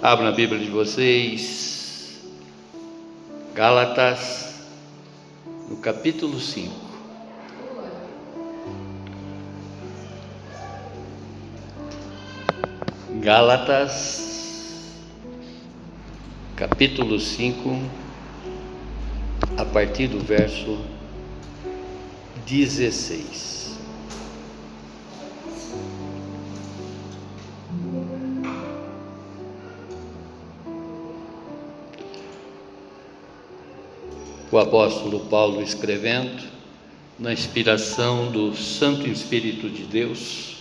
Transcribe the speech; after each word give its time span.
Abra 0.00 0.28
a 0.28 0.32
Bíblia 0.32 0.64
de 0.64 0.70
vocês, 0.70 2.20
Gálatas, 3.52 4.60
no 5.68 5.78
capítulo 5.78 6.38
5. 6.38 6.72
Gálatas, 13.20 14.94
capítulo 16.54 17.18
5, 17.18 17.82
a 19.56 19.64
partir 19.64 20.06
do 20.06 20.20
verso 20.20 20.78
16. 22.46 23.57
O 34.50 34.58
apóstolo 34.58 35.20
Paulo 35.20 35.62
escrevendo, 35.62 36.42
na 37.18 37.32
inspiração 37.32 38.30
do 38.30 38.54
Santo 38.54 39.08
Espírito 39.08 39.68
de 39.68 39.82
Deus, 39.82 40.56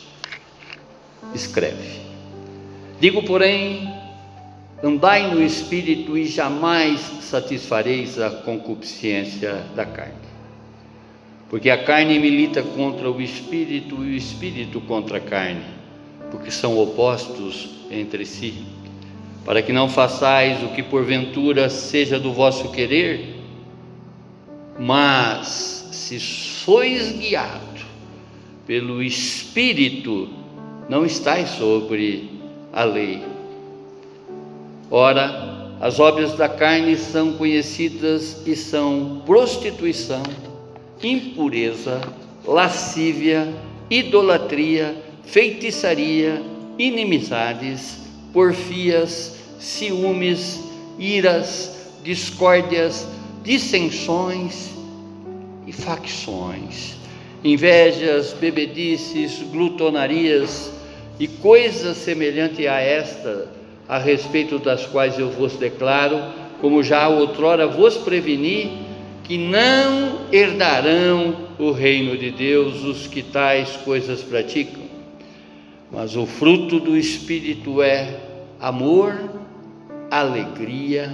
escreve: 1.33 2.01
Digo, 2.99 3.23
porém, 3.23 3.93
andai 4.83 5.33
no 5.33 5.41
Espírito 5.41 6.17
e 6.17 6.25
jamais 6.25 6.99
satisfareis 7.21 8.19
a 8.19 8.29
concupiscência 8.29 9.63
da 9.75 9.85
carne. 9.85 10.27
Porque 11.49 11.69
a 11.69 11.81
carne 11.81 12.19
milita 12.19 12.61
contra 12.61 13.09
o 13.09 13.21
Espírito 13.21 14.03
e 14.03 14.13
o 14.13 14.15
Espírito 14.15 14.81
contra 14.81 15.17
a 15.17 15.21
carne, 15.21 15.63
porque 16.29 16.51
são 16.51 16.77
opostos 16.77 17.69
entre 17.89 18.25
si, 18.25 18.65
para 19.45 19.61
que 19.61 19.71
não 19.71 19.87
façais 19.87 20.61
o 20.61 20.69
que 20.69 20.83
porventura 20.83 21.69
seja 21.69 22.19
do 22.19 22.33
vosso 22.33 22.69
querer 22.71 23.36
mas 24.79 25.89
se 25.91 26.19
sois 26.19 27.11
guiado 27.11 27.85
pelo 28.65 29.01
Espírito, 29.01 30.29
não 30.89 31.05
estáis 31.05 31.49
sobre 31.49 32.29
a 32.71 32.83
lei. 32.83 33.23
Ora, 34.91 35.71
as 35.79 35.99
obras 35.99 36.33
da 36.33 36.49
carne 36.49 36.95
são 36.97 37.33
conhecidas 37.33 38.45
e 38.45 38.55
são 38.55 39.21
prostituição, 39.25 40.23
impureza, 41.03 42.01
lascívia, 42.45 43.47
idolatria, 43.89 44.95
feitiçaria, 45.23 46.41
inimizades, 46.77 47.99
porfias, 48.33 49.37
ciúmes, 49.59 50.63
iras, 50.97 51.91
discórdias, 52.03 53.07
dissensões 53.43 54.71
e 55.65 55.71
facções, 55.71 56.95
invejas, 57.43 58.33
bebedices, 58.33 59.41
glutonarias 59.51 60.71
e 61.19 61.27
coisas 61.27 61.97
semelhantes 61.97 62.65
a 62.65 62.79
esta, 62.79 63.49
a 63.87 63.97
respeito 63.97 64.59
das 64.59 64.85
quais 64.85 65.17
eu 65.17 65.29
vos 65.29 65.55
declaro, 65.55 66.21
como 66.61 66.83
já 66.83 67.07
outrora 67.07 67.67
vos 67.67 67.97
preveni, 67.97 68.85
que 69.23 69.37
não 69.37 70.21
herdarão 70.31 71.47
o 71.59 71.71
reino 71.71 72.17
de 72.17 72.31
Deus 72.31 72.83
os 72.83 73.07
que 73.07 73.21
tais 73.21 73.75
coisas 73.77 74.21
praticam. 74.21 74.83
Mas 75.91 76.15
o 76.15 76.25
fruto 76.25 76.79
do 76.79 76.97
Espírito 76.97 77.81
é 77.81 78.19
amor, 78.59 79.17
alegria, 80.09 81.11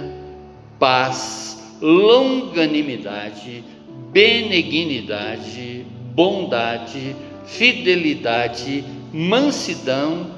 paz, 0.78 1.63
longanimidade, 1.84 3.62
benignidade, 4.10 5.84
bondade, 6.14 7.14
fidelidade, 7.44 8.82
mansidão, 9.12 10.30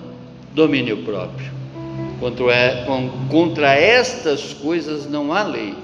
domínio 0.52 1.04
próprio. 1.04 1.54
Contra, 2.18 2.84
contra 3.30 3.74
estas 3.74 4.54
coisas 4.54 5.08
não 5.08 5.32
há 5.32 5.44
lei. 5.44 5.74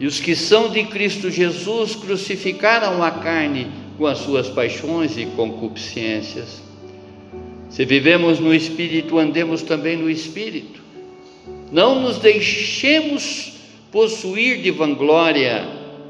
E 0.00 0.06
os 0.06 0.18
que 0.18 0.34
são 0.34 0.68
de 0.70 0.82
Cristo 0.84 1.30
Jesus 1.30 1.94
crucificaram 1.94 3.00
a 3.04 3.12
carne 3.12 3.68
com 3.96 4.06
as 4.06 4.18
suas 4.18 4.48
paixões 4.48 5.16
e 5.16 5.26
concupiscências. 5.26 6.60
Se 7.70 7.84
vivemos 7.84 8.40
no 8.40 8.52
Espírito, 8.52 9.16
andemos 9.16 9.62
também 9.62 9.96
no 9.96 10.10
Espírito. 10.10 10.82
Não 11.70 12.00
nos 12.00 12.18
deixemos 12.18 13.57
possuir 13.90 14.62
de 14.62 14.70
vanglória, 14.70 15.66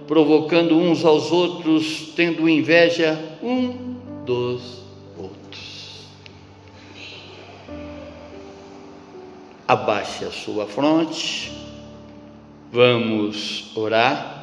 provocando 0.06 0.76
uns 0.76 1.04
aos 1.04 1.30
outros, 1.30 2.12
tendo 2.16 2.48
inveja 2.48 3.18
um 3.42 3.94
dos 4.24 4.82
outros. 5.16 6.08
Abaixe 9.66 10.24
a 10.24 10.30
sua 10.30 10.66
fronte, 10.66 11.52
vamos 12.72 13.70
orar. 13.76 14.36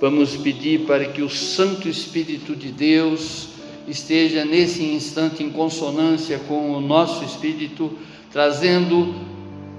Vamos 0.00 0.36
pedir 0.36 0.86
para 0.86 1.06
que 1.06 1.22
o 1.22 1.28
Santo 1.28 1.88
Espírito 1.88 2.54
de 2.54 2.70
Deus 2.70 3.48
esteja 3.88 4.44
nesse 4.44 4.84
instante 4.84 5.42
em 5.42 5.50
consonância 5.50 6.38
com 6.38 6.70
o 6.70 6.80
nosso 6.80 7.24
espírito, 7.24 7.98
trazendo 8.30 9.12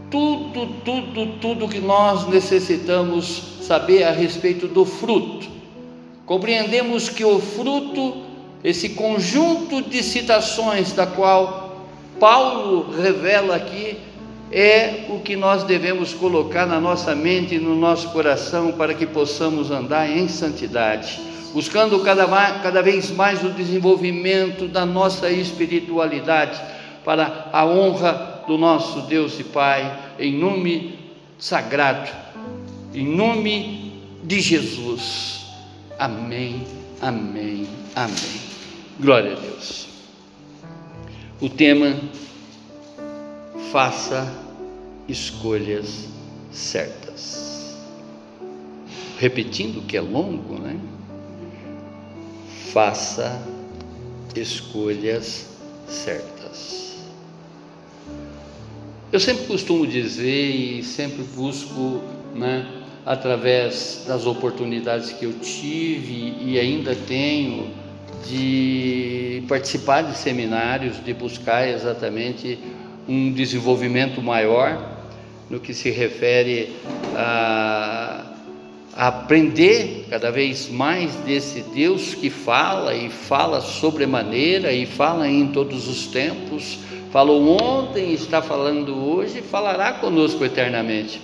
tudo, 0.09 0.67
tudo, 0.83 1.25
tudo 1.39 1.67
que 1.67 1.79
nós 1.79 2.27
necessitamos 2.27 3.59
saber 3.61 4.03
a 4.03 4.11
respeito 4.11 4.67
do 4.67 4.85
fruto. 4.85 5.47
Compreendemos 6.25 7.09
que 7.09 7.23
o 7.23 7.39
fruto, 7.39 8.23
esse 8.63 8.89
conjunto 8.89 9.81
de 9.81 10.03
citações 10.03 10.93
da 10.93 11.05
qual 11.05 11.87
Paulo 12.19 12.91
revela 12.91 13.55
aqui, 13.55 13.97
é 14.51 15.05
o 15.09 15.19
que 15.19 15.35
nós 15.35 15.63
devemos 15.63 16.13
colocar 16.13 16.65
na 16.65 16.79
nossa 16.79 17.13
mente 17.13 17.55
e 17.55 17.59
no 17.59 17.75
nosso 17.75 18.09
coração 18.09 18.71
para 18.71 18.95
que 18.95 19.05
possamos 19.05 19.69
andar 19.69 20.09
em 20.09 20.27
santidade, 20.27 21.19
buscando 21.53 21.99
cada, 21.99 22.25
cada 22.61 22.81
vez 22.81 23.11
mais 23.11 23.43
o 23.43 23.49
desenvolvimento 23.49 24.67
da 24.67 24.87
nossa 24.87 25.29
espiritualidade 25.29 26.59
para 27.05 27.49
a 27.53 27.63
honra 27.65 28.38
do 28.49 28.57
nosso 28.57 29.01
Deus 29.01 29.39
e 29.39 29.43
Pai, 29.43 30.15
em 30.17 30.33
nome 30.33 30.97
sagrado, 31.37 32.09
em 32.95 33.05
nome 33.05 34.01
de 34.23 34.41
Jesus. 34.41 35.45
Amém, 35.99 36.65
amém, 36.99 37.67
amém. 37.95 38.41
Glória 38.99 39.33
a 39.33 39.39
Deus. 39.39 39.87
O 41.39 41.47
tema: 41.47 41.95
faça 43.71 44.27
escolhas 45.07 46.07
certas. 46.51 47.77
Repetindo 49.19 49.85
que 49.85 49.95
é 49.95 50.01
longo, 50.01 50.57
né? 50.57 50.75
Faça 52.73 53.39
escolhas 54.35 55.47
certas. 55.87 56.88
Eu 59.11 59.19
sempre 59.19 59.45
costumo 59.45 59.87
dizer 59.87 60.51
e 60.51 60.83
sempre 60.83 61.23
busco, 61.35 61.99
né, 62.35 62.67
através 63.03 64.05
das 64.07 64.27
oportunidades 64.27 65.11
que 65.11 65.25
eu 65.25 65.33
tive 65.39 66.35
e 66.39 66.59
ainda 66.59 66.95
tenho, 66.95 67.71
de 68.27 69.43
participar 69.47 70.03
de 70.03 70.15
seminários, 70.15 71.03
de 71.03 71.11
buscar 71.11 71.67
exatamente 71.67 72.59
um 73.07 73.31
desenvolvimento 73.31 74.21
maior 74.21 74.99
no 75.49 75.59
que 75.59 75.73
se 75.73 75.89
refere 75.89 76.75
a, 77.15 78.25
a 78.95 79.07
aprender 79.07 80.05
cada 80.07 80.29
vez 80.29 80.69
mais 80.69 81.15
desse 81.25 81.61
Deus 81.73 82.13
que 82.13 82.29
fala 82.29 82.93
e 82.93 83.09
fala 83.09 83.59
sobremaneira 83.59 84.71
e 84.71 84.85
fala 84.85 85.27
em 85.27 85.47
todos 85.47 85.87
os 85.87 86.05
tempos 86.05 86.77
falou 87.11 87.61
ontem, 87.61 88.13
está 88.13 88.41
falando 88.41 88.95
hoje 88.95 89.41
falará 89.41 89.93
conosco 89.93 90.43
eternamente. 90.45 91.21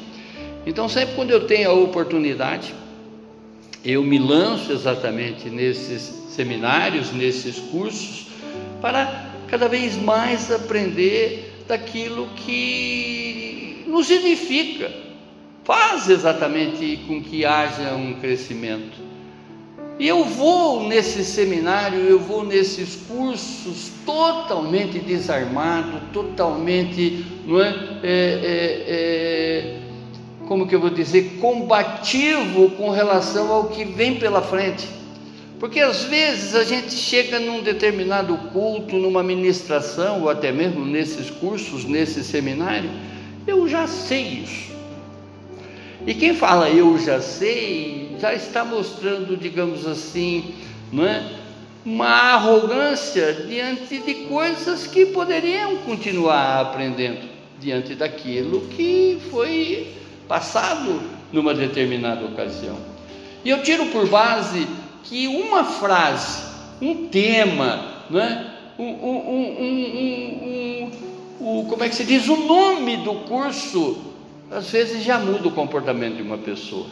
Então, 0.65 0.89
sempre 0.89 1.15
quando 1.15 1.31
eu 1.31 1.45
tenho 1.45 1.69
a 1.69 1.73
oportunidade, 1.73 2.73
eu 3.83 4.03
me 4.03 4.17
lanço 4.17 4.71
exatamente 4.71 5.49
nesses 5.49 6.01
seminários, 6.29 7.13
nesses 7.13 7.59
cursos, 7.59 8.27
para 8.81 9.31
cada 9.47 9.67
vez 9.67 9.95
mais 9.95 10.51
aprender 10.51 11.63
daquilo 11.67 12.27
que 12.35 13.83
nos 13.85 14.09
edifica, 14.09 14.91
faz 15.63 16.09
exatamente 16.09 16.99
com 17.07 17.21
que 17.21 17.45
haja 17.45 17.93
um 17.93 18.15
crescimento. 18.15 18.97
E 19.97 20.07
eu 20.07 20.25
vou 20.25 20.87
nesse 20.87 21.23
seminário, 21.23 21.99
eu 21.99 22.19
vou 22.19 22.43
nesses 22.43 22.97
cursos 23.07 23.91
totalmente 24.05 24.99
desarmado, 24.99 26.01
totalmente, 26.11 27.25
não 27.45 27.61
é, 27.61 27.69
é, 28.03 28.03
é, 28.03 28.83
é 28.87 29.79
como 30.47 30.67
que 30.67 30.75
eu 30.75 30.79
vou 30.79 30.89
dizer, 30.89 31.37
combativo 31.39 32.69
com 32.71 32.89
relação 32.89 33.51
ao 33.51 33.69
que 33.69 33.83
vem 33.85 34.15
pela 34.15 34.41
frente. 34.41 34.87
Porque 35.59 35.79
às 35.79 36.03
vezes 36.03 36.53
a 36.53 36.63
gente 36.63 36.91
chega 36.91 37.39
num 37.39 37.61
determinado 37.61 38.37
culto, 38.51 38.97
numa 38.97 39.23
ministração, 39.23 40.23
ou 40.23 40.29
até 40.29 40.51
mesmo 40.51 40.85
nesses 40.85 41.29
cursos, 41.29 41.85
nesse 41.85 42.23
seminário, 42.23 42.89
eu 43.47 43.67
já 43.67 43.87
sei 43.87 44.43
isso. 44.43 44.75
E 46.05 46.13
quem 46.13 46.35
fala 46.35 46.69
eu 46.69 46.97
já 46.99 47.21
sei, 47.21 48.04
já 48.19 48.33
está 48.33 48.63
mostrando, 48.63 49.37
digamos 49.37 49.85
assim, 49.85 50.55
não 50.91 51.05
é? 51.05 51.23
uma 51.85 52.07
arrogância 52.07 53.45
diante 53.47 53.99
de 53.99 54.13
coisas 54.27 54.87
que 54.87 55.05
poderiam 55.05 55.77
continuar 55.77 56.59
aprendendo, 56.61 57.29
diante 57.59 57.93
daquilo 57.93 58.61
que 58.69 59.19
foi 59.29 59.93
passado 60.27 60.99
numa 61.31 61.53
determinada 61.53 62.25
ocasião. 62.25 62.75
E 63.43 63.51
eu 63.51 63.61
tiro 63.61 63.85
por 63.87 64.09
base 64.09 64.67
que 65.03 65.27
uma 65.27 65.63
frase, 65.63 66.43
um 66.81 67.07
tema, 67.07 68.03
não 68.09 68.19
é? 68.19 68.55
um, 68.79 68.83
um, 68.83 69.29
um, 70.79 70.91
um, 71.39 71.65
como 71.65 71.83
é 71.83 71.89
que 71.89 71.95
se 71.95 72.03
diz? 72.03 72.27
O 72.27 72.35
nome 72.35 72.97
do 72.97 73.13
curso, 73.27 73.97
às 74.49 74.71
vezes 74.71 75.03
já 75.03 75.19
muda 75.19 75.47
o 75.47 75.51
comportamento 75.51 76.15
de 76.15 76.23
uma 76.23 76.39
pessoa. 76.39 76.87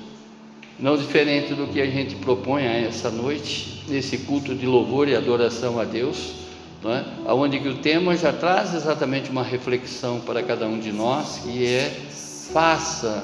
Não 0.79 0.97
diferente 0.97 1.53
do 1.53 1.67
que 1.67 1.79
a 1.79 1.85
gente 1.85 2.15
propõe 2.15 2.63
essa 2.63 3.09
noite, 3.11 3.83
nesse 3.87 4.19
culto 4.19 4.55
de 4.55 4.65
louvor 4.65 5.07
e 5.07 5.15
adoração 5.15 5.79
a 5.79 5.83
Deus, 5.83 6.33
não 6.81 6.91
é? 6.91 7.05
onde 7.27 7.59
que 7.59 7.69
o 7.69 7.75
tema 7.75 8.17
já 8.17 8.33
traz 8.33 8.73
exatamente 8.73 9.29
uma 9.29 9.43
reflexão 9.43 10.19
para 10.19 10.41
cada 10.41 10.67
um 10.67 10.79
de 10.79 10.91
nós, 10.91 11.39
que 11.39 11.65
é 11.65 11.89
faça 12.51 13.23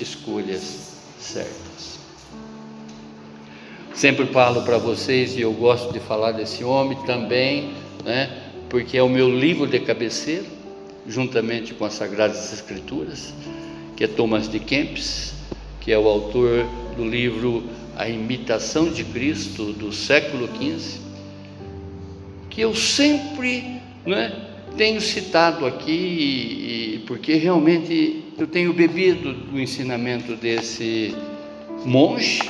escolhas 0.00 0.96
certas. 1.18 2.00
Sempre 3.94 4.26
falo 4.26 4.62
para 4.62 4.78
vocês, 4.78 5.36
e 5.36 5.42
eu 5.42 5.52
gosto 5.52 5.92
de 5.92 6.00
falar 6.00 6.32
desse 6.32 6.64
homem 6.64 6.96
também, 7.04 7.74
né, 8.04 8.44
porque 8.68 8.96
é 8.96 9.02
o 9.02 9.08
meu 9.08 9.28
livro 9.28 9.66
de 9.66 9.78
cabeceira, 9.78 10.46
juntamente 11.06 11.74
com 11.74 11.84
as 11.84 11.94
Sagradas 11.94 12.52
Escrituras, 12.52 13.34
que 13.96 14.04
é 14.04 14.06
Thomas 14.06 14.48
de 14.48 14.58
Kempis, 14.58 15.34
que 15.80 15.92
é 15.92 15.98
o 15.98 16.06
autor 16.06 16.66
do 16.96 17.04
livro 17.04 17.64
A 17.96 18.08
Imitação 18.08 18.90
de 18.90 19.02
Cristo 19.04 19.72
do 19.72 19.92
século 19.92 20.48
XV, 20.48 21.00
que 22.50 22.60
eu 22.60 22.74
sempre 22.74 23.80
né, 24.04 24.32
tenho 24.76 25.00
citado 25.00 25.64
aqui, 25.66 27.02
porque 27.06 27.34
realmente 27.34 28.24
eu 28.38 28.46
tenho 28.46 28.72
bebido 28.72 29.32
do 29.32 29.60
ensinamento 29.60 30.36
desse 30.36 31.14
monge, 31.84 32.40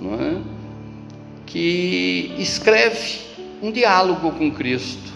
é? 0.00 0.36
que 1.46 2.32
escreve 2.38 3.20
um 3.62 3.70
diálogo 3.70 4.32
com 4.32 4.50
Cristo. 4.50 5.12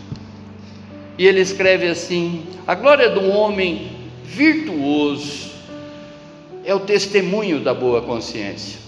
E 1.18 1.26
ele 1.26 1.40
escreve 1.40 1.88
assim: 1.88 2.44
a 2.66 2.74
glória 2.74 3.08
do 3.08 3.26
homem 3.28 3.90
virtuoso 4.24 5.55
é 6.66 6.74
o 6.74 6.80
testemunho 6.80 7.60
da 7.60 7.72
boa 7.72 8.02
consciência. 8.02 8.80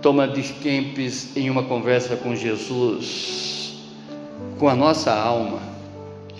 Toma 0.00 0.26
de 0.26 0.42
Kempis 0.42 1.36
em 1.36 1.50
uma 1.50 1.62
conversa 1.64 2.16
com 2.16 2.34
Jesus, 2.34 3.74
com 4.58 4.70
a 4.70 4.74
nossa 4.74 5.12
alma. 5.12 5.60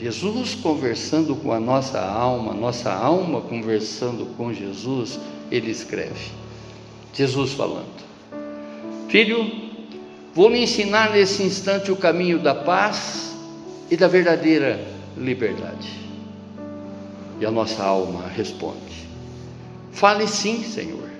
Jesus 0.00 0.55
conversando 0.55 1.37
com 1.37 1.52
a 1.52 1.61
nossa 1.61 2.00
alma, 2.00 2.55
nossa 2.55 2.90
alma 2.90 3.43
conversando 3.43 4.25
com 4.34 4.52
Jesus, 4.52 5.20
ele 5.50 5.70
escreve. 5.70 6.31
Jesus 7.12 7.52
falando: 7.52 8.02
Filho, 9.11 9.49
vou 10.34 10.49
lhe 10.49 10.62
ensinar 10.62 11.11
nesse 11.11 11.43
instante 11.43 11.93
o 11.93 11.96
caminho 11.96 12.38
da 12.38 12.55
paz 12.55 13.37
e 13.90 13.96
da 13.96 14.08
verdadeira 14.08 14.82
liberdade. 15.19 16.01
E 17.43 17.44
a 17.44 17.50
nossa 17.50 17.83
alma 17.83 18.29
responde: 18.29 19.09
Fale 19.91 20.29
sim, 20.29 20.62
Senhor, 20.62 21.11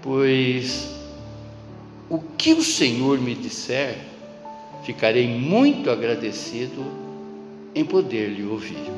pois 0.00 0.94
o 2.08 2.18
que 2.38 2.54
o 2.54 2.62
Senhor 2.62 3.18
me 3.18 3.34
disser, 3.34 3.98
ficarei 4.82 5.28
muito 5.28 5.90
agradecido 5.90 6.86
em 7.74 7.84
poder 7.84 8.30
lhe 8.30 8.44
ouvir. 8.44 8.90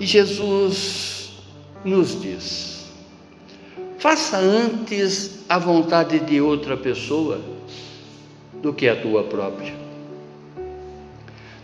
E 0.00 0.04
Jesus 0.04 1.30
nos 1.84 2.20
diz: 2.20 2.86
Faça 4.00 4.38
antes 4.38 5.44
a 5.48 5.56
vontade 5.56 6.18
de 6.18 6.40
outra 6.40 6.76
pessoa 6.76 7.40
do 8.60 8.74
que 8.74 8.88
a 8.88 9.00
tua 9.00 9.22
própria. 9.22 9.85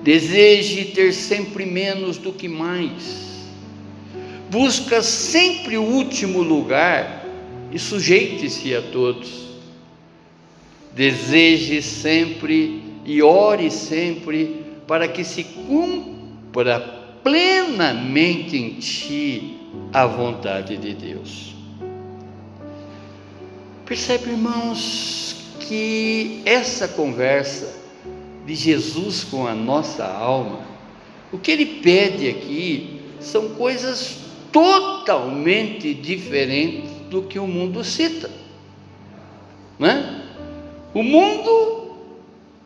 Deseje 0.02 0.87
ter 0.87 1.12
sempre 1.12 1.64
menos 1.64 2.19
do 2.19 2.32
que 2.32 2.49
mais. 2.49 3.46
Busca 4.50 5.00
sempre 5.00 5.78
o 5.78 5.82
último 5.82 6.43
lugar 6.43 7.25
e 7.70 7.78
sujeite-se 7.78 8.75
a 8.75 8.82
todos. 8.82 9.43
Deseje 10.93 11.81
sempre 11.81 12.82
e 13.04 13.22
ore 13.22 13.70
sempre 13.70 14.64
para 14.87 15.08
que 15.08 15.25
se 15.25 15.44
cumpra 15.44 16.81
plenamente 17.22 18.56
em 18.56 18.70
ti 18.75 19.56
a 19.93 20.04
vontade 20.04 20.76
de 20.76 20.94
Deus. 20.94 21.54
Percebe, 23.87 24.31
irmãos, 24.31 25.37
que 25.60 26.43
essa 26.44 26.88
conversa 26.88 27.81
de 28.52 28.54
Jesus 28.54 29.25
com 29.25 29.46
a 29.46 29.54
nossa 29.54 30.04
alma, 30.04 30.60
o 31.32 31.38
que 31.38 31.50
ele 31.50 31.64
pede 31.82 32.28
aqui 32.28 33.00
são 33.19 33.50
coisas 33.50 34.19
totalmente 34.52 35.94
diferentes 35.94 36.90
do 37.08 37.22
que 37.22 37.38
o 37.38 37.46
mundo 37.46 37.82
cita. 37.82 38.31
É? 39.81 40.22
O 40.93 41.02
mundo, 41.02 41.96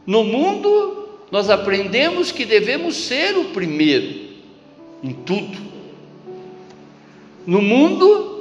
no 0.04 0.24
mundo, 0.24 1.08
nós 1.30 1.48
aprendemos 1.48 2.32
que 2.32 2.44
devemos 2.44 2.96
ser 2.96 3.38
o 3.38 3.46
primeiro 3.46 4.26
em 5.04 5.12
tudo. 5.12 5.56
No 7.46 7.62
mundo, 7.62 8.35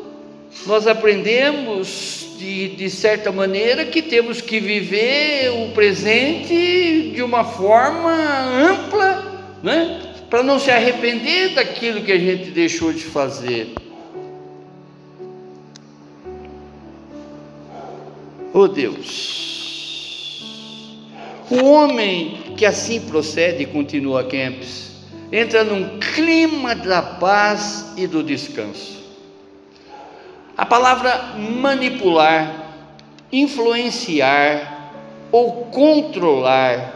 nós 0.66 0.88
aprendemos 0.88 2.26
de, 2.38 2.70
de 2.70 2.90
certa 2.90 3.32
maneira, 3.32 3.86
que 3.86 4.02
temos 4.02 4.42
que 4.42 4.60
viver 4.60 5.50
o 5.52 5.70
presente 5.74 7.12
de 7.14 7.22
uma 7.22 7.44
forma 7.44 8.12
ampla, 8.12 9.58
né? 9.64 10.02
para 10.30 10.44
não 10.44 10.60
se 10.60 10.72
arrepender 10.72 11.54
daquilo 11.56 12.04
que 12.04 12.12
a 12.12 12.20
gente 12.20 12.52
deixou 12.52 12.92
de 12.92 13.04
fazer. 13.04 13.70
Oh 18.54 18.68
Deus! 18.68 19.46
O 21.50 21.64
homem 21.64 22.54
que 22.58 22.66
assim 22.66 23.02
procede, 23.02 23.66
continua 23.66 24.24
Kempis, 24.24 24.92
entra 25.32 25.64
num 25.64 26.00
clima 26.00 26.74
da 26.74 27.02
paz 27.02 27.94
e 27.98 28.08
do 28.08 28.24
descanso. 28.24 28.95
A 30.58 30.66
palavra 30.66 31.36
manipular, 31.38 32.64
influenciar 33.32 34.92
ou 35.32 35.66
controlar 35.66 36.96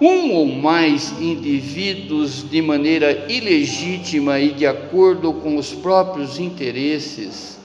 um 0.00 0.32
ou 0.32 0.46
mais 0.46 1.12
indivíduos 1.20 2.48
de 2.48 2.60
maneira 2.60 3.26
ilegítima 3.28 4.38
e 4.38 4.52
de 4.52 4.66
acordo 4.66 5.32
com 5.32 5.56
os 5.56 5.72
próprios 5.72 6.38
interesses, 6.38 7.58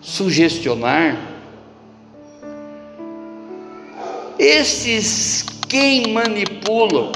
sugestionar, 0.00 1.18
esses 4.38 5.44
quem 5.68 6.12
manipulam 6.12 7.12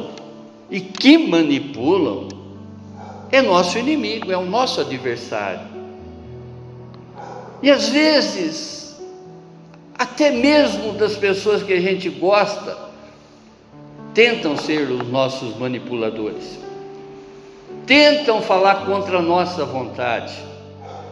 e 0.71 0.81
que 0.81 1.19
manipulam 1.19 2.29
é 3.31 3.41
nosso 3.41 3.79
inimigo, 3.79 4.33
é 4.33 4.37
o 4.37 4.45
nosso 4.45 4.81
adversário. 4.81 5.70
E 7.63 7.71
às 7.71 7.89
vezes, 7.89 8.97
até 9.99 10.31
mesmo 10.31 10.95
das 10.95 11.17
pessoas 11.17 11.63
que 11.63 11.73
a 11.73 11.81
gente 11.81 12.09
gosta, 12.09 12.77
tentam 14.15 14.57
ser 14.57 14.91
os 14.91 15.07
nossos 15.09 15.57
manipuladores, 15.59 16.59
tentam 17.87 18.41
falar 18.41 18.87
contra 18.87 19.19
a 19.19 19.23
nossa 19.23 19.65
vontade, 19.65 20.33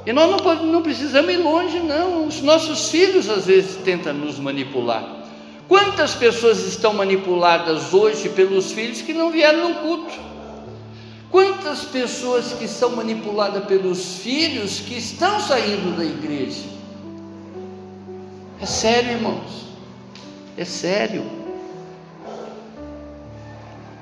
E 0.07 0.13
nós 0.13 0.31
não, 0.31 0.55
não 0.65 0.83
precisamos 0.83 1.31
ir 1.31 1.37
longe, 1.37 1.81
não. 1.81 2.27
Os 2.27 2.41
nossos 2.41 2.89
filhos 2.89 3.29
às 3.29 3.45
vezes 3.45 3.77
tentam 3.77 4.15
nos 4.15 4.39
manipular. 4.39 5.19
Quantas 5.69 6.15
pessoas 6.15 6.61
estão 6.61 6.95
manipuladas 6.95 7.93
hoje 7.93 8.31
pelos 8.31 8.73
filhos 8.73 9.03
que 9.03 9.13
não 9.13 9.31
vieram 9.31 9.69
no 9.69 9.75
culto? 9.75 10.19
Quantas 11.31 11.85
pessoas 11.85 12.53
que 12.55 12.67
são 12.67 12.97
manipuladas 12.97 13.65
pelos 13.65 14.19
filhos 14.19 14.81
que 14.81 14.97
estão 14.97 15.39
saindo 15.41 15.97
da 15.97 16.05
igreja? 16.05 16.65
É 18.61 18.67
sério, 18.67 19.13
irmãos. 19.13 19.67
É 20.57 20.65
sério. 20.65 21.25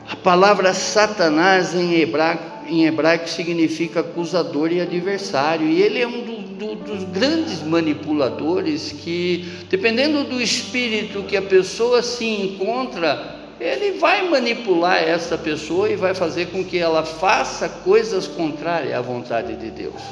A 0.09 0.17
palavra 0.17 0.73
Satanás 0.73 1.75
em 1.75 1.95
hebraico 1.95 2.57
em 2.69 2.85
hebraico 2.85 3.29
significa 3.29 4.01
acusador 4.01 4.73
e 4.73 4.81
adversário, 4.81 5.67
e 5.67 5.81
ele 5.81 6.01
é 6.01 6.07
um 6.07 6.23
do, 6.23 6.37
do, 6.55 6.75
dos 6.75 7.05
grandes 7.05 7.63
manipuladores 7.63 8.93
que, 8.93 9.45
dependendo 9.71 10.25
do 10.25 10.41
espírito 10.41 11.23
que 11.23 11.37
a 11.37 11.43
pessoa 11.43 12.03
se 12.03 12.25
encontra, 12.25 13.36
ele 13.59 13.99
vai 13.99 14.29
manipular 14.29 15.03
essa 15.03 15.39
pessoa 15.39 15.89
e 15.89 15.97
vai 15.97 16.15
fazer 16.15 16.47
com 16.47 16.65
que 16.65 16.79
ela 16.79 17.03
faça 17.05 17.69
coisas 17.69 18.27
contrárias 18.27 18.95
à 18.95 19.01
vontade 19.01 19.57
de 19.57 19.71
Deus. 19.71 20.03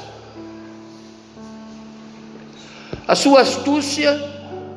A 3.07 3.13
sua 3.13 3.41
astúcia 3.41 4.19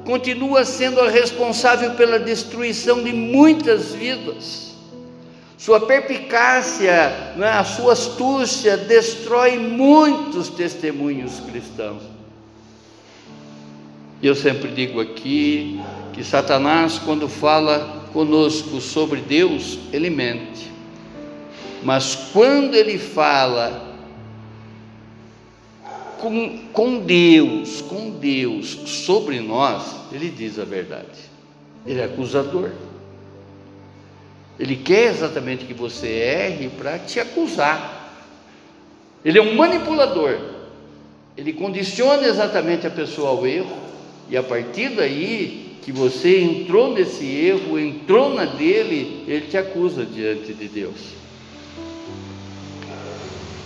continua 0.05 0.65
sendo 0.65 1.01
a 1.01 1.09
responsável 1.09 1.93
pela 1.93 2.19
destruição 2.19 3.03
de 3.03 3.13
muitas 3.13 3.95
vidas. 3.95 4.75
Sua 5.57 5.81
perpicácia, 5.81 7.35
né, 7.37 7.49
a 7.49 7.65
sua 7.65 7.95
astúcia 7.95 8.77
destrói 8.77 9.59
muitos 9.59 10.51
testemunhos 10.51 11.41
cristãos. 11.41 12.03
E 14.21 14.27
eu 14.27 14.35
sempre 14.35 14.69
digo 14.69 15.01
aqui 15.01 15.81
que 16.13 16.23
Satanás, 16.23 16.99
quando 16.99 17.29
fala 17.29 17.98
conosco 18.13 18.81
sobre 18.81 19.21
Deus, 19.21 19.79
ele 19.93 20.11
mente. 20.11 20.71
Mas 21.83 22.31
quando 22.33 22.75
ele 22.75 22.99
fala 22.99 23.97
com, 26.19 26.59
com 26.73 26.99
Deus, 27.01 27.81
com 27.83 28.11
Deus 28.11 28.71
sobre 28.87 29.41
nós, 29.41 29.97
ele 30.13 30.29
diz 30.29 30.59
a 30.59 30.65
verdade. 30.65 31.29
Ele 31.87 32.01
é 32.01 32.05
acusador. 32.05 32.73
Ele 34.59 34.75
quer 34.75 35.11
exatamente 35.11 35.65
que 35.65 35.75
você 35.75 36.09
erre 36.09 36.69
para 36.69 36.99
te 36.99 37.21
acusar. 37.21 38.13
Ele 39.25 39.39
é 39.39 39.43
um 39.43 39.55
manipulador. 39.55 40.37
Ele 41.37 41.53
condiciona 41.53 42.27
exatamente 42.27 42.87
a 42.87 42.91
pessoa 42.91 43.31
ao 43.31 43.47
erro, 43.47 43.77
e 44.29 44.37
a 44.37 44.43
partir 44.43 44.91
daí 44.91 45.68
que 45.83 45.93
você 45.93 46.41
entrou 46.41 46.93
nesse 46.93 47.25
erro, 47.25 47.79
entrou 47.79 48.35
na 48.35 48.45
dele, 48.45 49.25
ele 49.27 49.47
te 49.47 49.57
acusa 49.57 50.05
diante 50.05 50.53
de 50.53 50.69
Deus. 50.69 51.19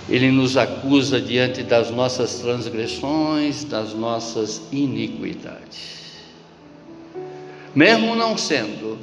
Ele 0.09 0.31
nos 0.31 0.57
acusa 0.57 1.21
diante 1.21 1.63
das 1.63 1.91
nossas 1.91 2.41
transgressões, 2.41 3.65
das 3.65 3.95
nossas 3.95 4.63
iniquidades. 4.71 6.03
Mesmo 7.75 8.15
não 8.15 8.37
sendo 8.37 8.99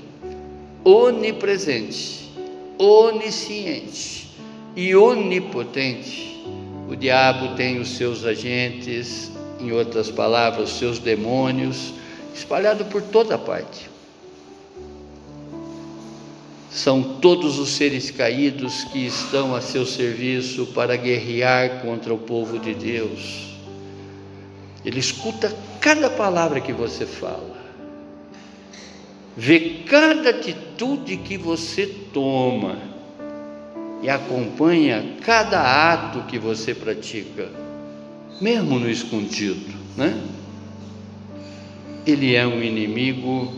onipresente, 0.83 2.29
onisciente 2.77 4.29
e 4.75 4.95
onipotente. 4.95 6.43
O 6.87 6.95
diabo 6.95 7.55
tem 7.55 7.79
os 7.79 7.89
seus 7.97 8.25
agentes, 8.25 9.31
em 9.59 9.71
outras 9.71 10.09
palavras, 10.09 10.71
os 10.71 10.79
seus 10.79 10.99
demônios, 10.99 11.93
espalhados 12.39 12.87
por 12.87 13.01
toda 13.01 13.37
parte. 13.37 13.89
São 16.71 17.01
todos 17.19 17.57
os 17.57 17.69
seres 17.69 18.11
caídos 18.11 18.83
que 18.85 19.05
estão 19.05 19.55
a 19.55 19.61
seu 19.61 19.85
serviço 19.85 20.67
para 20.67 20.95
guerrear 20.95 21.81
contra 21.81 22.13
o 22.13 22.17
povo 22.17 22.59
de 22.59 22.73
Deus. 22.73 23.55
Ele 24.85 24.99
escuta 24.99 25.55
cada 25.81 26.09
palavra 26.09 26.61
que 26.61 26.71
você 26.71 27.05
fala 27.05 27.59
vê 29.39 29.83
cada 29.87 30.31
atitude 30.31 31.15
que 31.15 31.37
você 31.37 31.87
toma 32.13 32.77
e 34.01 34.09
acompanha 34.09 35.15
cada 35.23 35.93
ato 35.93 36.23
que 36.23 36.37
você 36.37 36.75
pratica, 36.75 37.49
mesmo 38.41 38.77
no 38.77 38.89
escondido, 38.89 39.73
né? 39.95 40.21
Ele 42.05 42.35
é 42.35 42.45
um 42.45 42.61
inimigo 42.61 43.53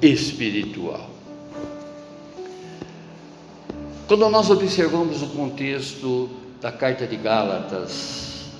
espiritual. 0.00 1.10
Quando 4.06 4.28
nós 4.28 4.50
observamos 4.50 5.22
o 5.22 5.28
contexto 5.28 6.28
da 6.60 6.70
carta 6.70 7.06
de 7.06 7.16
Gálatas, 7.16 8.50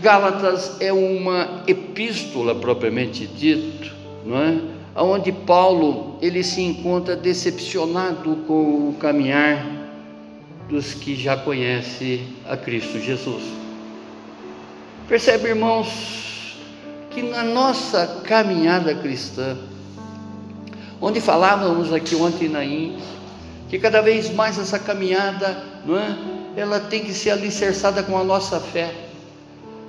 Gálatas 0.00 0.80
é 0.80 0.92
uma 0.92 1.62
epístola 1.66 2.54
propriamente 2.54 3.26
dito, 3.26 3.92
não 4.24 4.38
é? 4.38 4.74
onde 4.96 5.32
Paulo 5.32 6.18
ele 6.22 6.42
se 6.42 6.62
encontra 6.62 7.16
decepcionado 7.16 8.36
com 8.46 8.90
o 8.90 8.96
caminhar 8.98 9.66
dos 10.68 10.94
que 10.94 11.14
já 11.14 11.36
conhecem 11.36 12.26
a 12.48 12.56
Cristo 12.56 12.98
Jesus. 12.98 13.42
Percebe, 15.08 15.48
irmãos, 15.48 16.33
que 17.14 17.22
na 17.22 17.44
nossa 17.44 18.22
caminhada 18.24 18.94
cristã, 18.94 19.56
onde 21.00 21.20
falávamos 21.20 21.92
aqui 21.92 22.16
ontem 22.16 22.48
na 22.48 22.64
IN, 22.64 22.98
que 23.70 23.78
cada 23.78 24.02
vez 24.02 24.30
mais 24.34 24.58
essa 24.58 24.78
caminhada, 24.78 25.62
não 25.86 25.98
é? 25.98 26.16
Ela 26.56 26.80
tem 26.80 27.04
que 27.04 27.14
ser 27.14 27.30
alicerçada 27.30 28.02
com 28.02 28.18
a 28.18 28.24
nossa 28.24 28.58
fé. 28.58 28.92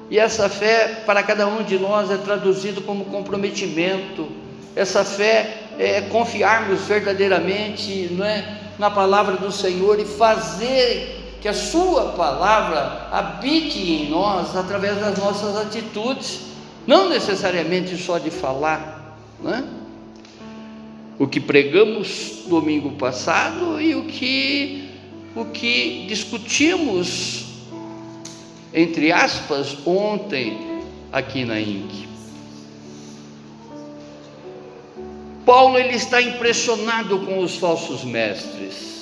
E 0.09 0.19
essa 0.19 0.47
fé 0.47 1.03
para 1.05 1.23
cada 1.23 1.47
um 1.47 1.63
de 1.63 1.79
nós 1.79 2.11
é 2.11 2.17
traduzido 2.17 2.81
como 2.81 3.05
comprometimento, 3.05 4.29
essa 4.75 5.03
fé 5.03 5.61
é 5.79 6.01
confiarmos 6.01 6.81
verdadeiramente 6.81 8.09
não 8.11 8.25
é, 8.25 8.59
na 8.77 8.91
palavra 8.91 9.37
do 9.37 9.51
Senhor 9.51 9.99
e 9.99 10.05
fazer 10.05 11.37
que 11.41 11.47
a 11.47 11.53
Sua 11.53 12.11
palavra 12.11 13.07
habite 13.11 13.79
em 13.79 14.09
nós 14.09 14.55
através 14.55 14.99
das 14.99 15.17
nossas 15.17 15.55
atitudes, 15.55 16.54
não 16.87 17.09
necessariamente 17.09 17.97
só 17.97 18.17
de 18.17 18.29
falar, 18.29 19.17
não 19.41 19.53
é? 19.53 19.63
O 21.17 21.27
que 21.27 21.39
pregamos 21.39 22.43
domingo 22.47 22.91
passado 22.91 23.79
e 23.81 23.95
o 23.95 24.05
que 24.05 24.89
o 25.35 25.45
que 25.45 26.05
discutimos 26.07 27.45
entre 28.73 29.11
aspas 29.11 29.77
ontem 29.85 30.57
aqui 31.11 31.45
na 31.45 31.59
INC. 31.59 32.05
Paulo 35.45 35.77
ele 35.77 35.95
está 35.95 36.21
impressionado 36.21 37.19
com 37.19 37.39
os 37.39 37.55
falsos 37.55 38.03
mestres, 38.03 38.99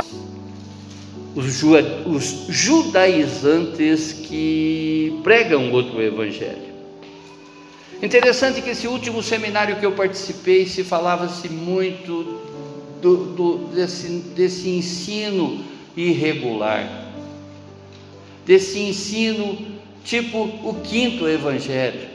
os, 1.34 1.64
os 1.64 2.46
judaizantes 2.50 4.14
que 4.14 5.20
pregam 5.24 5.72
outro 5.72 6.02
evangelho. 6.02 6.73
Interessante 8.04 8.62
que 8.62 8.72
esse 8.72 8.86
último 8.86 9.24
seminário 9.24 9.78
que 9.78 9.86
eu 9.86 9.94
participei 9.94 10.66
se 10.66 10.84
falava-se 10.84 11.48
muito 11.48 12.42
do, 13.02 13.28
do, 13.28 13.58
desse, 13.74 14.10
desse 14.36 14.70
ensino 14.70 15.64
irregular, 15.96 16.86
desse 18.46 18.78
ensino 18.78 19.58
tipo 20.04 20.38
o 20.38 20.82
quinto 20.84 21.30
evangelho. 21.30 22.10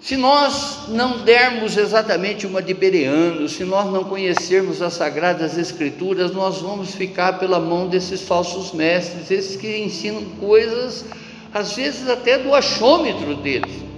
Se 0.00 0.16
nós 0.16 0.84
não 0.86 1.24
dermos 1.24 1.76
exatamente 1.76 2.46
uma 2.46 2.62
de 2.62 2.72
Bereano, 2.72 3.48
se 3.48 3.64
nós 3.64 3.92
não 3.92 4.04
conhecermos 4.04 4.80
as 4.80 4.94
Sagradas 4.94 5.58
Escrituras, 5.58 6.32
nós 6.32 6.58
vamos 6.58 6.94
ficar 6.94 7.40
pela 7.40 7.58
mão 7.58 7.88
desses 7.88 8.22
falsos 8.22 8.70
mestres, 8.70 9.28
esses 9.28 9.56
que 9.56 9.78
ensinam 9.78 10.22
coisas, 10.38 11.04
às 11.52 11.74
vezes 11.74 12.08
até 12.08 12.38
do 12.38 12.54
achômetro 12.54 13.34
deles. 13.34 13.89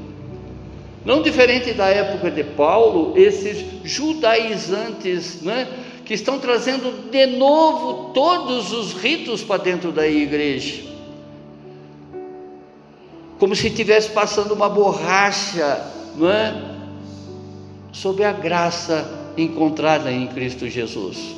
Não 1.04 1.22
diferente 1.22 1.72
da 1.72 1.88
época 1.88 2.30
de 2.30 2.44
Paulo, 2.44 3.14
esses 3.16 3.64
judaizantes, 3.82 5.42
né, 5.42 5.66
que 6.04 6.14
estão 6.14 6.38
trazendo 6.38 7.10
de 7.10 7.26
novo 7.26 8.12
todos 8.12 8.72
os 8.72 8.92
ritos 8.92 9.42
para 9.42 9.62
dentro 9.62 9.90
da 9.90 10.06
igreja 10.06 10.92
como 13.42 13.56
se 13.56 13.66
estivesse 13.66 14.08
passando 14.10 14.54
uma 14.54 14.68
borracha, 14.68 15.84
não 16.16 16.30
é? 16.30 16.54
Sobre 17.90 18.22
a 18.22 18.30
graça 18.30 19.32
encontrada 19.36 20.12
em 20.12 20.28
Cristo 20.28 20.68
Jesus, 20.68 21.34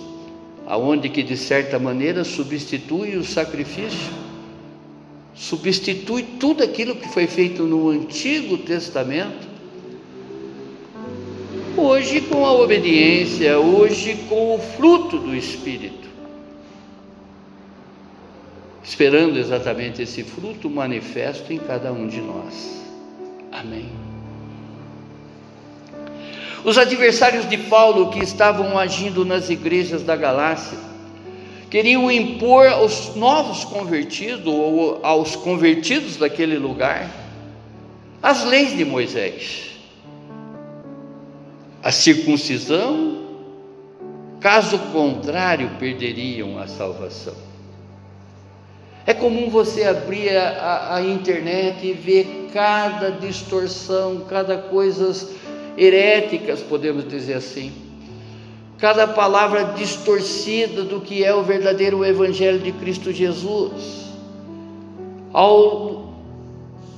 aonde 0.67 1.09
que 1.09 1.23
de 1.23 1.35
certa 1.35 1.79
maneira 1.79 2.23
substitui 2.23 3.17
o 3.17 3.25
sacrifício. 3.25 4.13
substitui 5.35 6.25
tudo 6.39 6.63
aquilo 6.63 6.95
que 6.95 7.09
foi 7.09 7.27
feito 7.27 7.63
no 7.63 7.89
Antigo 7.89 8.59
Testamento, 8.59 9.49
hoje 11.77 12.21
com 12.23 12.45
a 12.45 12.53
obediência, 12.53 13.59
hoje 13.59 14.17
com 14.29 14.55
o 14.55 14.59
fruto 14.59 15.19
do 15.19 15.35
Espírito, 15.35 16.09
esperando 18.83 19.39
exatamente 19.39 20.03
esse 20.03 20.23
fruto 20.23 20.69
manifesto 20.71 21.53
em 21.53 21.59
cada 21.59 21.93
um 21.93 22.07
de 22.07 22.21
nós. 22.21 22.83
Amém. 23.51 23.89
Os 26.65 26.79
adversários 26.79 27.49
de 27.49 27.59
Paulo 27.59 28.11
que 28.11 28.21
estavam 28.21 28.79
agindo 28.79 29.25
nas 29.25 29.51
igrejas 29.51 30.03
da 30.03 30.17
Galácia 30.17 30.79
queriam 31.69 32.11
impor 32.11 32.69
aos 32.69 33.15
novos 33.17 33.65
convertidos 33.65 34.47
ou 34.47 35.01
aos 35.03 35.37
convertidos 35.37 36.17
daquele 36.17 36.57
lugar 36.57 37.25
as 38.25 38.43
leis 38.47 38.75
de 38.75 38.87
Moisés. 38.87 39.74
A 41.85 41.93
circuncisão, 41.93 43.19
caso 44.41 44.79
contrário, 44.91 45.71
perderiam 45.79 46.59
a 46.59 46.67
salvação. 46.67 47.35
É 49.07 49.15
comum 49.15 49.51
você 49.51 49.85
abrir 49.85 50.35
a, 50.37 50.97
a, 50.97 51.03
internet 51.03 51.87
e 51.87 51.93
ver 51.93 52.49
cada 52.53 53.11
distorção, 53.11 54.25
cada 54.29 54.57
coisas 54.57 55.31
heréticas, 55.77 56.61
podemos 56.61 57.07
dizer 57.07 57.35
assim 57.35 57.85
cada 58.85 59.07
palavra 59.07 59.65
distorcida 59.77 60.83
do 60.83 61.01
que 61.01 61.25
é 61.25 61.35
o 61.35 61.43
verdadeiro 61.43 62.05
Evangelho 62.05 62.59
de 62.59 62.71
Cristo 62.73 63.13
Jesus. 63.13 64.13
Ao 65.33 66.04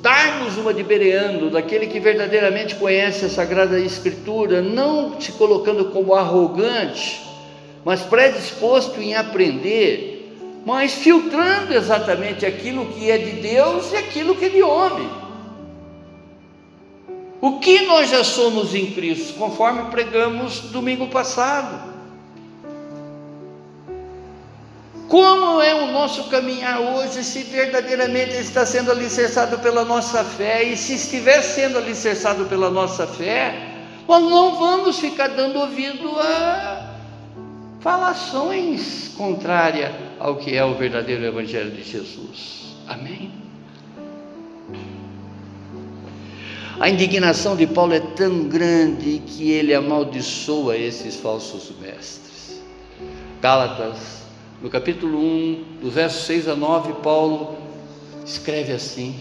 darmos 0.06 0.56
uma 0.56 0.72
de 0.72 0.84
Bereano, 0.84 1.50
daquele 1.50 1.88
que 1.88 1.98
verdadeiramente 1.98 2.76
conhece 2.76 3.24
a 3.24 3.28
Sagrada 3.28 3.76
Escritura, 3.76 4.62
não 4.62 5.20
se 5.20 5.32
colocando 5.32 5.86
como 5.86 6.14
arrogante, 6.14 7.20
mas 7.84 8.02
predisposto 8.02 9.00
em 9.00 9.16
aprender, 9.16 10.32
mas 10.64 10.94
filtrando 10.94 11.74
exatamente 11.74 12.46
aquilo 12.46 12.86
que 12.86 13.10
é 13.10 13.18
de 13.18 13.32
Deus 13.40 13.90
e 13.90 13.96
aquilo 13.96 14.36
que 14.36 14.44
é 14.44 14.48
de 14.48 14.62
homem. 14.62 15.10
O 17.40 17.58
que 17.58 17.80
nós 17.86 18.08
já 18.08 18.22
somos 18.22 18.76
em 18.76 18.92
Cristo, 18.92 19.34
conforme 19.34 19.90
pregamos 19.90 20.60
domingo 20.70 21.08
passado. 21.08 21.95
Como 25.08 25.62
é 25.62 25.74
o 25.74 25.92
nosso 25.92 26.24
caminhar 26.24 26.80
hoje, 26.80 27.22
se 27.22 27.44
verdadeiramente 27.44 28.36
está 28.36 28.66
sendo 28.66 28.90
alicerçado 28.90 29.58
pela 29.60 29.84
nossa 29.84 30.24
fé, 30.24 30.64
e 30.64 30.76
se 30.76 30.94
estiver 30.94 31.42
sendo 31.42 31.78
alicerçado 31.78 32.46
pela 32.46 32.70
nossa 32.70 33.06
fé, 33.06 33.54
nós 34.08 34.22
não 34.22 34.56
vamos 34.56 34.98
ficar 34.98 35.28
dando 35.28 35.60
ouvido 35.60 36.10
a 36.18 36.94
falações 37.80 39.12
contrárias 39.16 39.92
ao 40.18 40.36
que 40.36 40.56
é 40.56 40.64
o 40.64 40.74
verdadeiro 40.74 41.24
Evangelho 41.24 41.70
de 41.70 41.84
Jesus. 41.84 42.74
Amém? 42.88 43.30
A 46.80 46.90
indignação 46.90 47.56
de 47.56 47.66
Paulo 47.66 47.94
é 47.94 48.00
tão 48.00 48.44
grande 48.48 49.22
que 49.24 49.50
ele 49.50 49.72
amaldiçoa 49.72 50.76
esses 50.76 51.16
falsos 51.16 51.72
mestres. 51.80 52.60
Gálatas, 53.40 54.25
no 54.62 54.70
capítulo 54.70 55.18
1, 55.18 55.64
do 55.82 55.90
verso 55.90 56.24
6 56.26 56.48
a 56.48 56.56
9, 56.56 56.94
Paulo 57.02 57.56
escreve 58.24 58.72
assim: 58.72 59.14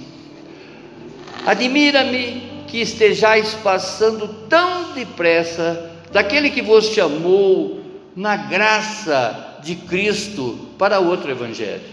Admira-me 1.45 2.65
que 2.67 2.79
estejais 2.79 3.53
passando 3.55 4.27
tão 4.49 4.93
depressa 4.93 5.91
daquele 6.11 6.49
que 6.49 6.61
vos 6.61 6.85
chamou 6.87 7.81
na 8.15 8.35
graça 8.37 9.59
de 9.63 9.75
Cristo 9.75 10.69
para 10.77 10.99
outro 10.99 11.29
evangelho, 11.29 11.83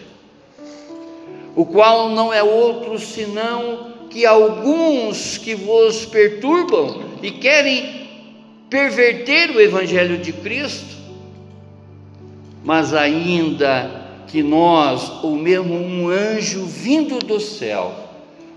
o 1.57 1.67
qual 1.67 2.11
não 2.11 2.33
é 2.33 2.43
outro 2.43 2.99
senão 2.99 3.93
que 4.09 4.27
alguns 4.27 5.39
que 5.39 5.55
vos 5.55 6.05
perturbam 6.05 7.03
e 7.23 7.31
querem 7.31 8.03
perverter 8.69 9.51
o 9.51 9.61
Evangelho 9.61 10.19
de 10.19 10.33
Cristo, 10.33 11.02
mas 12.65 12.95
ainda 12.95 14.03
que 14.29 14.43
nós, 14.43 15.23
ou 15.23 15.37
mesmo 15.37 15.75
um 15.75 16.09
anjo 16.09 16.65
vindo 16.65 17.19
do 17.19 17.39
céu, 17.41 17.93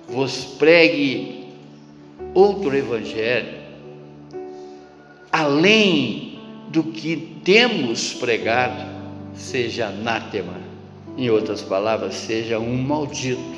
vos 0.07 0.45
pregue 0.57 1.45
outro 2.33 2.75
Evangelho, 2.75 3.55
além 5.31 6.39
do 6.69 6.83
que 6.83 7.15
temos 7.43 8.13
pregado, 8.13 8.85
seja 9.33 9.87
anátema, 9.87 10.53
em 11.17 11.29
outras 11.29 11.61
palavras, 11.61 12.15
seja 12.15 12.59
um 12.59 12.75
maldito. 12.77 13.55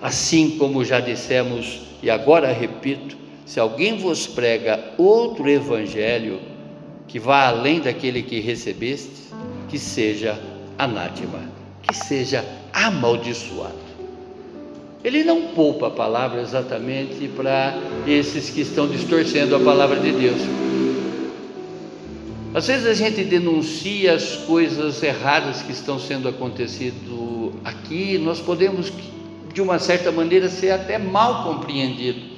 Assim 0.00 0.58
como 0.58 0.84
já 0.84 1.00
dissemos 1.00 1.80
e 2.02 2.10
agora 2.10 2.52
repito, 2.52 3.16
se 3.46 3.58
alguém 3.58 3.96
vos 3.96 4.26
prega 4.26 4.92
outro 4.98 5.48
evangelho 5.48 6.38
que 7.14 7.20
vá 7.20 7.46
além 7.46 7.78
daquele 7.78 8.24
que 8.24 8.40
recebeste, 8.40 9.28
que 9.68 9.78
seja 9.78 10.36
anátema, 10.76 11.48
que 11.80 11.94
seja 11.94 12.44
amaldiçoado. 12.72 13.78
Ele 15.04 15.22
não 15.22 15.42
poupa 15.54 15.86
a 15.86 15.90
palavra 15.92 16.40
exatamente 16.40 17.28
para 17.36 17.78
esses 18.04 18.50
que 18.50 18.62
estão 18.62 18.88
distorcendo 18.88 19.54
a 19.54 19.60
palavra 19.60 20.00
de 20.00 20.10
Deus. 20.10 20.40
Às 22.52 22.66
vezes 22.66 22.84
a 22.84 22.94
gente 22.94 23.22
denuncia 23.22 24.14
as 24.14 24.38
coisas 24.38 25.00
erradas 25.00 25.62
que 25.62 25.70
estão 25.70 26.00
sendo 26.00 26.28
acontecido 26.28 27.52
aqui, 27.64 28.18
nós 28.18 28.40
podemos 28.40 28.92
de 29.52 29.62
uma 29.62 29.78
certa 29.78 30.10
maneira, 30.10 30.48
ser 30.48 30.72
até 30.72 30.98
mal 30.98 31.44
compreendido. 31.44 32.33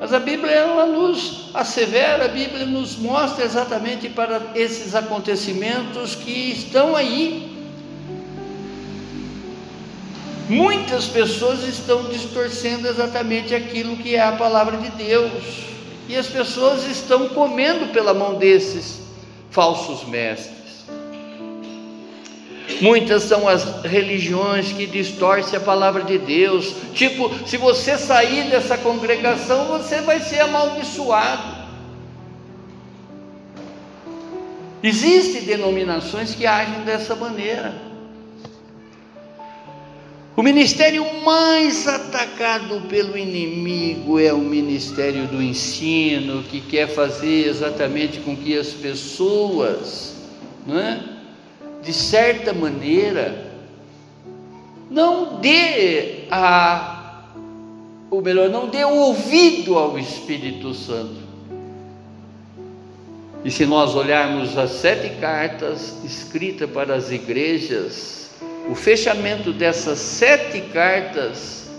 Mas 0.00 0.14
a 0.14 0.18
Bíblia 0.18 0.50
ela 0.50 0.86
nos 0.86 1.50
assevera, 1.52 2.24
a 2.24 2.28
Bíblia 2.28 2.64
nos 2.64 2.96
mostra 2.96 3.44
exatamente 3.44 4.08
para 4.08 4.40
esses 4.54 4.94
acontecimentos 4.94 6.14
que 6.14 6.52
estão 6.52 6.96
aí. 6.96 7.54
Muitas 10.48 11.06
pessoas 11.06 11.62
estão 11.64 12.04
distorcendo 12.04 12.88
exatamente 12.88 13.54
aquilo 13.54 13.94
que 13.98 14.16
é 14.16 14.22
a 14.22 14.32
palavra 14.32 14.78
de 14.78 14.88
Deus, 14.92 15.32
e 16.08 16.16
as 16.16 16.26
pessoas 16.26 16.88
estão 16.88 17.28
comendo 17.28 17.92
pela 17.92 18.14
mão 18.14 18.36
desses 18.36 19.02
falsos 19.50 20.08
mestres. 20.08 20.59
Muitas 22.80 23.24
são 23.24 23.46
as 23.46 23.82
religiões 23.84 24.72
que 24.72 24.86
distorcem 24.86 25.58
a 25.58 25.60
palavra 25.60 26.02
de 26.02 26.18
Deus. 26.18 26.74
Tipo, 26.94 27.30
se 27.46 27.56
você 27.56 27.98
sair 27.98 28.50
dessa 28.50 28.78
congregação, 28.78 29.66
você 29.66 30.00
vai 30.00 30.20
ser 30.20 30.40
amaldiçoado. 30.40 31.60
Existem 34.82 35.42
denominações 35.42 36.34
que 36.34 36.46
agem 36.46 36.80
dessa 36.84 37.14
maneira. 37.14 37.90
O 40.34 40.42
ministério 40.42 41.04
mais 41.22 41.86
atacado 41.86 42.80
pelo 42.88 43.18
inimigo 43.18 44.18
é 44.18 44.32
o 44.32 44.38
ministério 44.38 45.26
do 45.26 45.42
ensino, 45.42 46.42
que 46.44 46.62
quer 46.62 46.88
fazer 46.88 47.46
exatamente 47.46 48.20
com 48.20 48.34
que 48.34 48.56
as 48.56 48.68
pessoas, 48.68 50.14
não 50.66 50.78
é? 50.78 51.09
De 51.82 51.92
certa 51.92 52.52
maneira, 52.52 53.50
não 54.90 55.40
dê 55.40 56.24
a, 56.30 57.24
ou 58.10 58.20
melhor, 58.20 58.48
não 58.48 58.68
dê 58.68 58.84
ouvido 58.84 59.78
ao 59.78 59.98
Espírito 59.98 60.74
Santo. 60.74 61.20
E 63.44 63.50
se 63.50 63.64
nós 63.64 63.94
olharmos 63.94 64.58
as 64.58 64.70
sete 64.72 65.18
cartas 65.20 66.04
escritas 66.04 66.68
para 66.68 66.94
as 66.94 67.10
igrejas, 67.10 68.30
o 68.68 68.74
fechamento 68.74 69.52
dessas 69.52 69.98
sete 69.98 70.60
cartas 70.72 71.70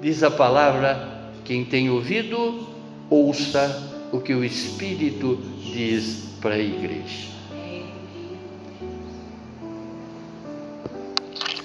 diz 0.00 0.22
a 0.22 0.30
palavra: 0.30 1.32
quem 1.44 1.64
tem 1.64 1.90
ouvido, 1.90 2.68
ouça 3.10 3.90
o 4.12 4.20
que 4.20 4.32
o 4.32 4.44
Espírito 4.44 5.36
diz 5.60 6.28
para 6.40 6.54
a 6.54 6.58
igreja. 6.58 7.33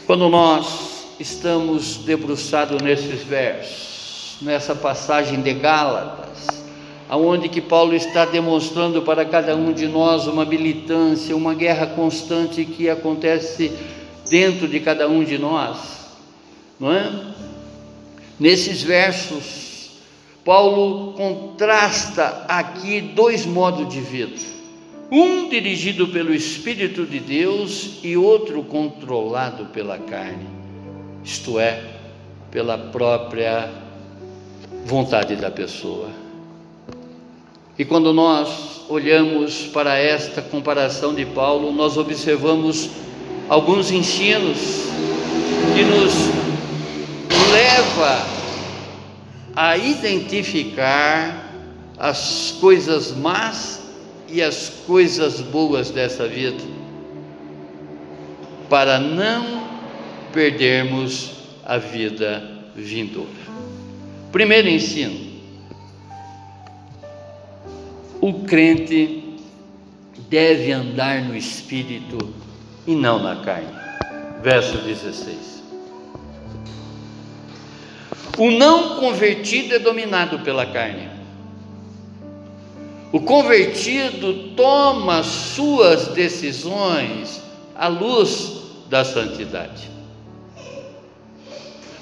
Quando 0.10 0.28
nós 0.28 1.06
estamos 1.20 1.98
debruçados 1.98 2.82
nesses 2.82 3.22
versos, 3.22 4.38
nessa 4.42 4.74
passagem 4.74 5.40
de 5.40 5.54
Gálatas, 5.54 6.48
aonde 7.08 7.48
que 7.48 7.62
Paulo 7.62 7.94
está 7.94 8.26
demonstrando 8.26 9.04
para 9.04 9.24
cada 9.24 9.56
um 9.56 9.72
de 9.72 9.88
nós 9.88 10.26
uma 10.26 10.46
militância, 10.46 11.38
uma 11.38 11.54
guerra 11.54 11.86
constante 11.86 12.66
que 12.66 12.90
acontece 12.90 13.72
dentro 14.28 14.68
de 14.68 14.80
cada 14.80 15.08
um 15.08 15.24
de 15.24 15.38
nós. 15.38 15.78
não 16.80 16.92
é? 16.92 17.14
Nesses 18.40 18.82
versos, 18.82 19.92
Paulo 20.44 21.14
contrasta 21.14 22.46
aqui 22.48 23.00
dois 23.00 23.46
modos 23.46 23.88
de 23.88 24.02
vida. 24.02 24.59
Um 25.12 25.50
dirigido 25.50 26.08
pelo 26.10 26.34
Espírito 26.34 27.04
de 27.04 27.20
Deus 27.20 28.00
e 28.04 28.16
outro 28.16 28.62
controlado 28.64 29.66
pela 29.66 29.98
carne, 29.98 30.46
isto 31.24 31.60
é, 31.60 31.84
pela 32.52 32.78
própria 32.78 33.72
vontade 34.86 35.36
da 35.36 35.50
pessoa. 35.50 36.10
E 37.78 37.84
quando 37.84 38.14
nós 38.14 38.82
olhamos 38.88 39.66
para 39.68 39.98
esta 39.98 40.44
comparação 40.44 41.16
de 41.16 41.26
Paulo, 41.26 41.72
nós 41.72 41.98
observamos 41.98 42.92
alguns 43.48 43.90
ensinos 43.90 44.84
que 45.76 45.84
nos 45.86 46.14
leva 47.52 48.28
a 49.56 49.76
identificar 49.76 51.52
as 51.98 52.56
coisas 52.60 53.12
más 53.12 53.89
e 54.32 54.42
as 54.42 54.70
coisas 54.86 55.42
boas 55.42 55.90
dessa 55.90 56.28
vida, 56.28 56.64
para 58.70 59.00
não 59.00 59.68
perdermos 60.32 61.32
a 61.66 61.78
vida 61.78 62.44
vindoura. 62.76 63.30
Primeiro 64.32 64.68
ensino: 64.68 65.30
o 68.22 68.44
crente 68.44 69.24
deve 70.30 70.72
andar 70.72 71.24
no 71.24 71.36
espírito 71.36 72.18
e 72.86 72.94
não 72.94 73.22
na 73.22 73.38
carne. 73.38 73.74
Verso 74.44 74.78
16. 74.78 75.64
O 78.38 78.52
não 78.52 79.00
convertido 79.00 79.76
é 79.76 79.80
dominado 79.80 80.40
pela 80.40 80.66
carne. 80.66 81.09
O 83.12 83.20
convertido 83.22 84.56
toma 84.56 85.24
suas 85.24 86.10
decisões 86.10 87.42
à 87.76 87.88
luz 87.88 88.62
da 88.88 89.04
santidade. 89.04 89.90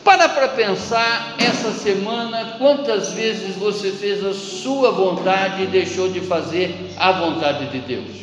Para 0.04 0.30
para 0.30 0.50
pensar 0.50 1.36
essa 1.38 1.72
semana 1.72 2.56
quantas 2.58 3.12
vezes 3.12 3.56
você 3.56 3.92
fez 3.92 4.24
a 4.26 4.34
sua 4.34 4.92
vontade 4.92 5.64
e 5.64 5.68
deixou 5.68 6.10
de 6.10 6.22
fazer 6.22 6.74
a 6.98 7.12
vontade 7.12 7.70
de 7.72 7.80
Deus. 7.80 8.18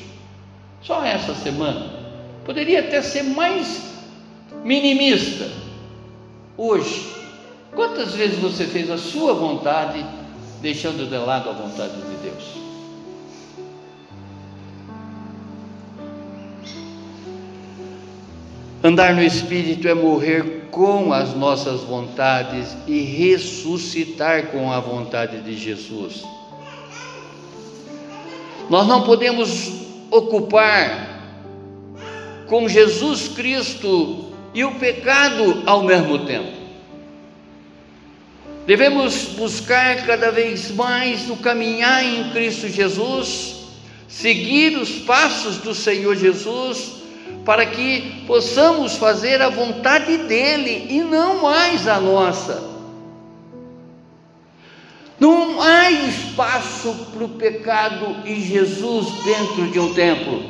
Só 0.82 1.02
essa 1.04 1.34
semana. 1.34 1.90
Poderia 2.44 2.80
até 2.80 3.00
ser 3.00 3.22
mais 3.22 3.82
minimista. 4.62 5.48
Hoje, 6.56 7.06
quantas 7.74 8.14
vezes 8.14 8.38
você 8.38 8.66
fez 8.66 8.90
a 8.90 8.98
sua 8.98 9.32
vontade 9.32 10.04
deixando 10.60 11.08
de 11.08 11.16
lado 11.16 11.48
a 11.48 11.52
vontade 11.52 11.92
de 11.92 12.02
Deus? 12.02 12.13
Andar 18.86 19.14
no 19.14 19.22
Espírito 19.22 19.88
é 19.88 19.94
morrer 19.94 20.68
com 20.70 21.10
as 21.10 21.34
nossas 21.34 21.80
vontades 21.80 22.76
e 22.86 23.00
ressuscitar 23.00 24.48
com 24.48 24.70
a 24.70 24.78
vontade 24.78 25.40
de 25.40 25.56
Jesus. 25.56 26.22
Nós 28.68 28.86
não 28.86 29.04
podemos 29.04 29.72
ocupar 30.10 31.18
com 32.46 32.68
Jesus 32.68 33.28
Cristo 33.28 34.30
e 34.52 34.62
o 34.64 34.74
pecado 34.74 35.62
ao 35.64 35.82
mesmo 35.82 36.26
tempo. 36.26 36.52
Devemos 38.66 39.28
buscar 39.38 40.04
cada 40.04 40.30
vez 40.30 40.70
mais 40.70 41.26
no 41.26 41.38
caminhar 41.38 42.04
em 42.04 42.30
Cristo 42.32 42.68
Jesus, 42.68 43.64
seguir 44.06 44.76
os 44.76 44.90
passos 44.90 45.56
do 45.56 45.74
Senhor 45.74 46.14
Jesus 46.16 47.03
para 47.44 47.66
que 47.66 48.24
possamos 48.26 48.96
fazer 48.96 49.42
a 49.42 49.50
vontade 49.50 50.16
dele 50.18 50.86
e 50.88 51.00
não 51.00 51.42
mais 51.42 51.86
a 51.86 52.00
nossa. 52.00 52.74
Não 55.20 55.60
há 55.62 55.90
espaço 55.90 57.08
para 57.12 57.24
o 57.24 57.28
pecado 57.28 58.16
e 58.24 58.40
Jesus 58.40 59.06
dentro 59.24 59.70
de 59.70 59.78
um 59.78 59.94
templo. 59.94 60.42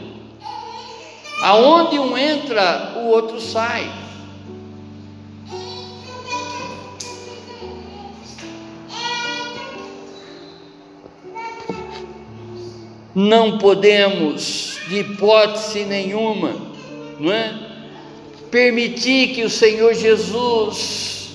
Aonde 1.43 1.99
um 1.99 2.17
entra, 2.17 2.95
o 2.97 3.09
outro 3.09 3.41
sai. 3.41 3.91
Não 13.15 13.59
podemos, 13.59 14.79
de 14.89 15.01
hipótese 15.01 15.85
nenhuma, 15.85 16.74
não 17.19 17.33
é? 17.33 17.55
Permitir 18.51 19.35
que 19.35 19.43
o 19.43 19.51
Senhor 19.51 19.95
Jesus 19.95 21.31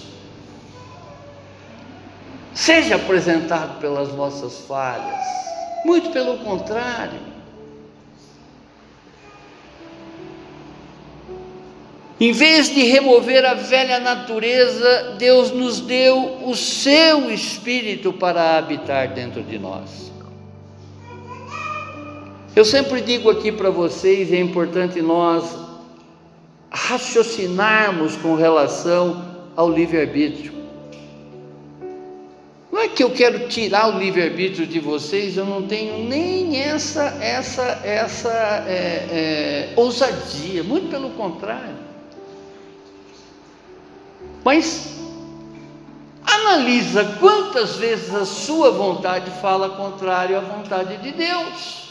seja 2.53 2.95
apresentado 2.95 3.79
pelas 3.79 4.13
nossas 4.13 4.59
falhas, 4.65 5.25
muito 5.85 6.09
pelo 6.11 6.37
contrário. 6.39 7.19
Em 12.19 12.33
vez 12.33 12.69
de 12.69 12.83
remover 12.83 13.45
a 13.45 13.53
velha 13.53 13.97
natureza, 13.97 15.15
Deus 15.17 15.51
nos 15.51 15.79
deu 15.79 16.39
o 16.45 16.53
seu 16.53 17.31
espírito 17.31 18.11
para 18.11 18.57
habitar 18.57 19.13
dentro 19.13 19.41
de 19.41 19.57
nós. 19.57 20.11
Eu 22.53 22.65
sempre 22.65 22.99
digo 22.99 23.29
aqui 23.29 23.53
para 23.53 23.69
vocês, 23.69 24.33
é 24.33 24.39
importante 24.39 25.01
nós 25.01 25.68
raciocinarmos 26.71 28.15
com 28.17 28.35
relação 28.35 29.25
ao 29.55 29.69
livre-arbítrio. 29.69 30.53
Não 32.71 32.79
é 32.79 32.87
que 32.87 33.03
eu 33.03 33.09
quero 33.11 33.47
tirar 33.47 33.95
o 33.95 33.99
livre-arbítrio 33.99 34.67
de 34.67 34.79
vocês, 34.79 35.35
eu 35.35 35.45
não 35.45 35.67
tenho 35.67 36.07
nem 36.07 36.57
essa, 36.61 37.03
essa, 37.19 37.63
essa 37.83 38.29
é, 38.67 39.71
é, 39.71 39.73
ousadia, 39.75 40.63
muito 40.63 40.89
pelo 40.89 41.09
contrário. 41.11 41.75
Mas 44.45 44.99
analisa 46.23 47.17
quantas 47.19 47.75
vezes 47.75 48.13
a 48.13 48.25
sua 48.25 48.71
vontade 48.71 49.31
fala 49.41 49.69
contrário 49.69 50.37
à 50.37 50.41
vontade 50.41 50.97
de 50.97 51.11
Deus. 51.11 51.88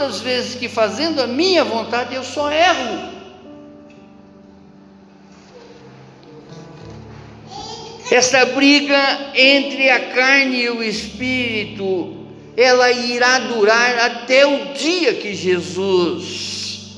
Quantas 0.00 0.22
vezes 0.22 0.54
que 0.54 0.66
fazendo 0.66 1.20
a 1.20 1.26
minha 1.26 1.62
vontade 1.62 2.14
eu 2.14 2.24
só 2.24 2.50
erro? 2.50 3.10
Essa 8.10 8.46
briga 8.46 8.96
entre 9.34 9.90
a 9.90 10.00
carne 10.14 10.62
e 10.62 10.70
o 10.70 10.82
espírito, 10.82 12.16
ela 12.56 12.90
irá 12.90 13.40
durar 13.40 13.98
até 13.98 14.46
o 14.46 14.72
dia 14.72 15.12
que 15.12 15.34
Jesus 15.34 16.96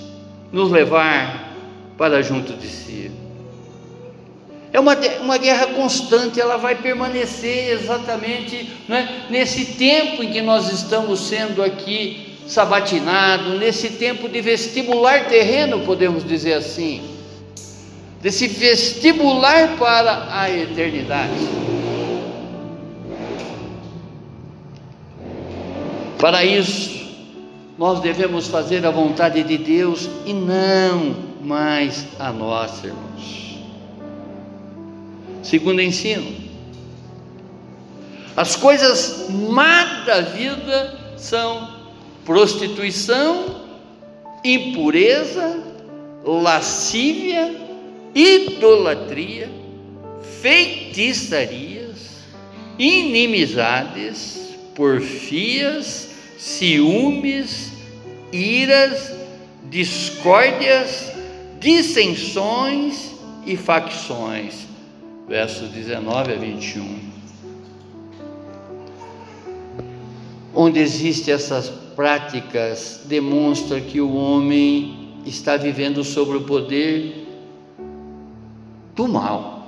nos 0.53 0.71
levar 0.71 1.57
para 1.99 2.23
junto 2.23 2.53
de 2.53 2.69
si. 2.69 3.11
É 4.73 4.79
uma, 4.79 4.97
uma 5.21 5.39
guerra 5.39 5.67
constante, 5.75 6.41
ela 6.41 6.57
vai 6.57 6.77
permanecer 6.77 7.73
exatamente 7.73 8.71
né, 8.87 9.27
nesse 9.29 9.75
tempo 9.75 10.23
em 10.23 10.31
que 10.31 10.41
nós 10.41 10.73
estamos 10.73 11.19
sendo 11.19 11.65
aqui 11.65 12.32
sabatinado, 12.47 13.59
nesse 13.59 13.91
tempo 13.91 14.29
de 14.29 14.41
vestibular 14.41 15.27
terreno, 15.29 15.81
podemos 15.81 16.27
dizer 16.27 16.55
assim, 16.55 17.03
desse 18.21 18.47
vestibular 18.47 19.77
para 19.79 20.29
a 20.31 20.51
eternidade. 20.51 21.33
Para 26.19 26.45
isso, 26.45 27.03
nós 27.77 28.01
devemos 28.01 28.47
fazer 28.47 28.87
a 28.87 28.91
vontade 28.91 29.43
de 29.43 29.59
Deus 29.59 30.09
e 30.25 30.33
não 30.33 31.17
mais 31.43 32.07
a 32.19 32.31
nossa, 32.31 32.87
irmãos. 32.87 33.59
Segundo 35.43 35.83
ensino, 35.83 36.43
as 38.37 38.55
coisas 38.55 39.27
má 39.31 40.05
da 40.07 40.21
vida 40.21 40.99
são 41.17 41.82
prostituição, 42.25 43.63
impureza, 44.45 45.63
lascívia, 46.25 47.55
idolatria, 48.15 49.51
feitiçarias, 50.41 52.21
inimizades, 52.79 54.55
porfias, 54.75 56.11
ciúmes, 56.39 57.73
iras, 58.33 59.13
discórdias, 59.71 61.13
dissensões, 61.61 63.13
e 63.47 63.57
facções. 63.57 64.67
Versos 65.29 65.71
19 65.71 66.33
a 66.33 66.37
21. 66.37 67.13
Onde 70.55 70.81
existem 70.81 71.35
essas 71.35 71.69
práticas, 71.95 73.03
demonstra 73.07 73.81
que 73.81 74.01
o 74.01 74.15
homem 74.15 75.21
está 75.25 75.57
vivendo 75.57 76.03
sobre 76.03 76.37
o 76.37 76.43
poder 76.43 77.27
do 78.95 79.09
mal 79.09 79.63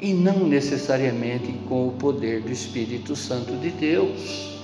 e 0.00 0.12
não 0.12 0.46
necessariamente 0.46 1.52
com 1.68 1.88
o 1.88 1.92
poder 1.92 2.42
do 2.42 2.52
Espírito 2.52 3.16
Santo 3.16 3.56
de 3.56 3.70
Deus. 3.70 4.56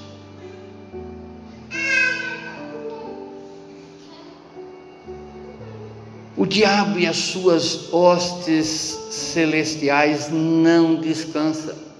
O 6.37 6.47
diabo 6.47 6.99
e 6.99 7.07
as 7.07 7.19
suas 7.19 7.93
hostes 7.93 8.67
celestiais 9.11 10.29
não 10.31 10.97
descansam. 10.97 11.92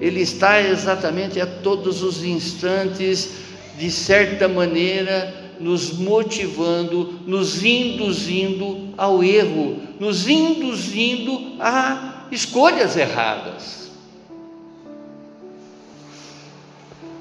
Ele 0.00 0.20
está 0.20 0.60
exatamente 0.60 1.40
a 1.40 1.46
todos 1.46 2.02
os 2.02 2.24
instantes, 2.24 3.30
de 3.78 3.90
certa 3.90 4.48
maneira, 4.48 5.42
nos 5.60 5.92
motivando, 5.92 7.20
nos 7.26 7.64
induzindo 7.64 8.92
ao 8.96 9.22
erro, 9.22 9.80
nos 10.00 10.28
induzindo 10.28 11.56
a 11.60 12.26
escolhas 12.30 12.96
erradas. 12.96 13.90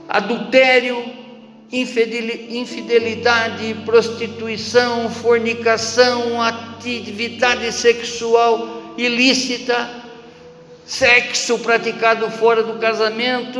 Adultério, 0.10 1.04
infidelidade, 1.72 3.76
prostituição, 3.86 5.10
fornicação, 5.10 6.42
atividade 6.42 7.72
sexual 7.72 8.94
ilícita, 8.98 10.03
sexo 10.86 11.60
praticado 11.60 12.30
fora 12.32 12.64
do 12.64 12.80
casamento. 12.80 13.60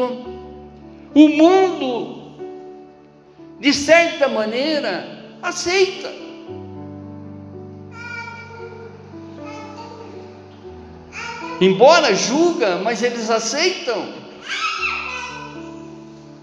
O 1.14 1.30
mundo, 1.30 2.38
de 3.60 3.74
certa 3.74 4.28
maneira, 4.28 5.24
aceita. 5.42 6.12
Embora 11.62 12.14
julga, 12.14 12.78
mas 12.78 13.02
eles 13.04 13.30
aceitam. 13.30 14.10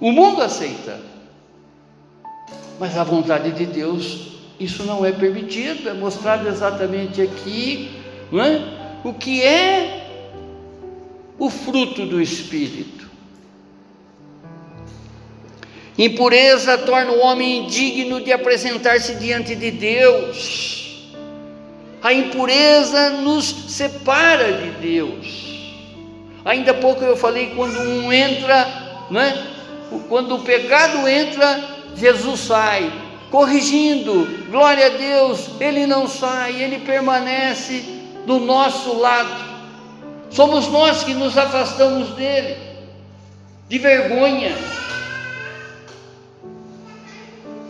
O 0.00 0.12
mundo 0.12 0.40
aceita. 0.40 0.98
Mas 2.78 2.96
a 2.96 3.04
vontade 3.04 3.50
de 3.50 3.66
Deus, 3.66 4.38
isso 4.58 4.84
não 4.84 5.04
é 5.04 5.12
permitido, 5.12 5.90
é 5.90 5.92
mostrado 5.92 6.48
exatamente 6.48 7.20
aqui, 7.20 7.90
não 8.32 8.42
é? 8.42 8.62
O 9.04 9.12
que 9.12 9.42
é 9.42 9.99
o 11.40 11.48
fruto 11.48 12.04
do 12.04 12.20
Espírito. 12.20 13.08
Impureza 15.96 16.76
torna 16.78 17.12
o 17.12 17.20
homem 17.20 17.64
indigno 17.64 18.20
de 18.20 18.30
apresentar-se 18.30 19.14
diante 19.14 19.56
de 19.56 19.70
Deus. 19.70 21.10
A 22.02 22.12
impureza 22.12 23.10
nos 23.22 23.46
separa 23.46 24.52
de 24.52 24.70
Deus. 24.82 25.50
Ainda 26.44 26.72
há 26.72 26.74
pouco 26.74 27.02
eu 27.02 27.16
falei 27.16 27.52
quando 27.56 27.78
um 27.80 28.12
entra, 28.12 29.06
né? 29.10 29.46
Quando 30.08 30.36
o 30.36 30.40
pecado 30.40 31.08
entra, 31.08 31.60
Jesus 31.96 32.40
sai, 32.40 32.92
corrigindo, 33.30 34.46
glória 34.50 34.86
a 34.86 34.90
Deus, 34.90 35.50
ele 35.58 35.86
não 35.86 36.06
sai, 36.06 36.62
ele 36.62 36.80
permanece 36.80 37.82
do 38.26 38.38
nosso 38.38 38.98
lado. 38.98 39.49
Somos 40.30 40.68
nós 40.68 41.02
que 41.02 41.12
nos 41.12 41.36
afastamos 41.36 42.10
dele, 42.10 42.56
de 43.68 43.78
vergonha, 43.78 44.56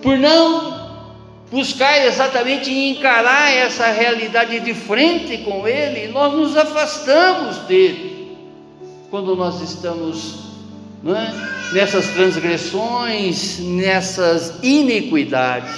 por 0.02 0.18
não 0.18 0.80
buscar 1.50 2.06
exatamente 2.06 2.70
encarar 2.70 3.50
essa 3.50 3.90
realidade 3.90 4.60
de 4.60 4.72
frente 4.72 5.38
com 5.38 5.66
ele, 5.66 6.12
nós 6.12 6.32
nos 6.32 6.56
afastamos 6.56 7.56
dele 7.60 8.38
quando 9.10 9.34
nós 9.34 9.60
estamos 9.60 10.50
é? 11.04 11.74
nessas 11.74 12.06
transgressões, 12.08 13.58
nessas 13.58 14.54
iniquidades. 14.62 15.74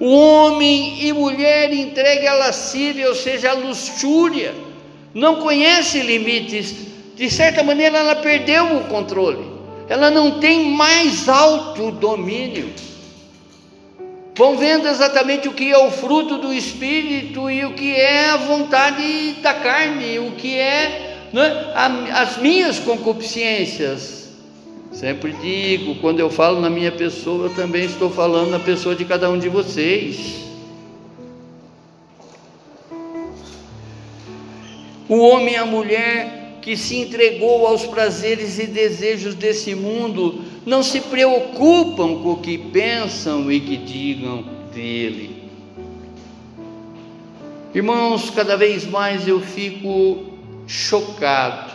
O 0.00 0.10
homem 0.16 1.06
e 1.06 1.12
mulher 1.12 1.72
entregue 1.72 2.26
à 2.26 2.34
lascívia, 2.34 3.08
ou 3.08 3.14
seja, 3.14 3.50
à 3.50 3.54
luxúria, 3.54 4.54
não 5.14 5.36
conhece 5.36 6.00
limites, 6.00 6.74
de 7.16 7.30
certa 7.30 7.62
maneira 7.62 7.98
ela 7.98 8.16
perdeu 8.16 8.76
o 8.76 8.84
controle, 8.84 9.44
ela 9.88 10.10
não 10.10 10.40
tem 10.40 10.70
mais 10.70 11.28
autodomínio. 11.28 12.70
Vão 14.34 14.56
vendo 14.56 14.88
exatamente 14.88 15.46
o 15.46 15.52
que 15.52 15.70
é 15.70 15.78
o 15.78 15.90
fruto 15.90 16.38
do 16.38 16.54
espírito 16.54 17.50
e 17.50 17.66
o 17.66 17.74
que 17.74 17.94
é 17.94 18.30
a 18.30 18.38
vontade 18.38 19.34
da 19.42 19.52
carne, 19.52 20.18
o 20.18 20.32
que 20.32 20.56
é 20.56 21.12
né? 21.32 21.72
as 22.12 22.36
minhas 22.38 22.78
concupiscências. 22.78 24.30
Sempre 24.92 25.32
digo, 25.32 25.94
quando 25.96 26.20
eu 26.20 26.28
falo 26.28 26.60
na 26.60 26.68
minha 26.68 26.92
pessoa, 26.92 27.46
eu 27.46 27.54
também 27.54 27.84
estou 27.84 28.10
falando 28.10 28.50
na 28.50 28.58
pessoa 28.58 28.94
de 28.94 29.04
cada 29.04 29.30
um 29.30 29.38
de 29.38 29.48
vocês. 29.48 30.51
O 35.08 35.18
homem 35.18 35.54
e 35.54 35.56
a 35.56 35.66
mulher 35.66 36.58
que 36.62 36.76
se 36.76 36.96
entregou 36.96 37.66
aos 37.66 37.84
prazeres 37.84 38.58
e 38.58 38.66
desejos 38.66 39.34
desse 39.34 39.74
mundo 39.74 40.42
não 40.64 40.82
se 40.82 41.00
preocupam 41.00 42.22
com 42.22 42.32
o 42.32 42.40
que 42.40 42.56
pensam 42.56 43.50
e 43.50 43.60
que 43.60 43.76
digam 43.76 44.44
dele. 44.72 45.42
Irmãos, 47.74 48.30
cada 48.30 48.56
vez 48.56 48.86
mais 48.86 49.26
eu 49.26 49.40
fico 49.40 50.32
chocado, 50.66 51.72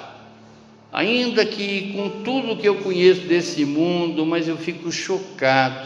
ainda 0.93 1.45
que 1.45 1.93
com 1.93 2.23
tudo 2.23 2.55
que 2.55 2.67
eu 2.67 2.75
conheço 2.75 3.21
desse 3.21 3.65
mundo, 3.65 4.25
mas 4.25 4.47
eu 4.47 4.57
fico 4.57 4.91
chocado 4.91 5.85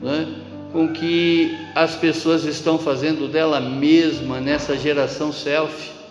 né, 0.00 0.34
com 0.72 0.86
o 0.86 0.92
que 0.92 1.56
as 1.74 1.94
pessoas 1.94 2.44
estão 2.44 2.78
fazendo 2.78 3.28
dela 3.28 3.60
mesma 3.60 4.40
nessa 4.40 4.76
geração 4.76 5.32
selfie. 5.32 6.01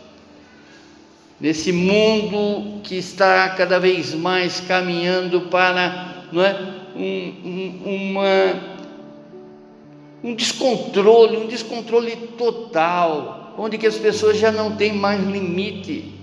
Nesse 1.41 1.71
mundo 1.71 2.81
que 2.83 2.95
está 2.95 3.49
cada 3.49 3.79
vez 3.79 4.13
mais 4.13 4.59
caminhando 4.59 5.41
para 5.41 6.27
não 6.31 6.43
é, 6.43 6.55
um, 6.95 7.81
um, 7.83 7.95
uma, 7.95 8.61
um 10.23 10.35
descontrole, 10.35 11.37
um 11.37 11.47
descontrole 11.47 12.15
total, 12.37 13.55
onde 13.57 13.79
que 13.79 13.87
as 13.87 13.97
pessoas 13.97 14.37
já 14.37 14.51
não 14.51 14.75
têm 14.75 14.93
mais 14.93 15.19
limite 15.25 16.13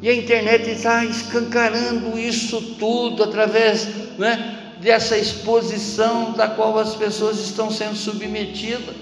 e 0.00 0.08
a 0.08 0.14
internet 0.14 0.70
está 0.70 1.04
escancarando 1.04 2.18
isso 2.18 2.76
tudo 2.78 3.24
através 3.24 3.88
né, 4.16 4.74
dessa 4.80 5.16
exposição 5.16 6.32
da 6.32 6.46
qual 6.46 6.78
as 6.78 6.94
pessoas 6.94 7.40
estão 7.40 7.70
sendo 7.70 7.96
submetidas. 7.96 8.94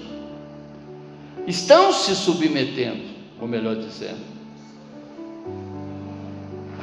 Estão 1.45 1.93
se 1.93 2.15
submetendo, 2.15 3.03
ou 3.39 3.47
melhor 3.47 3.75
dizendo, 3.75 4.36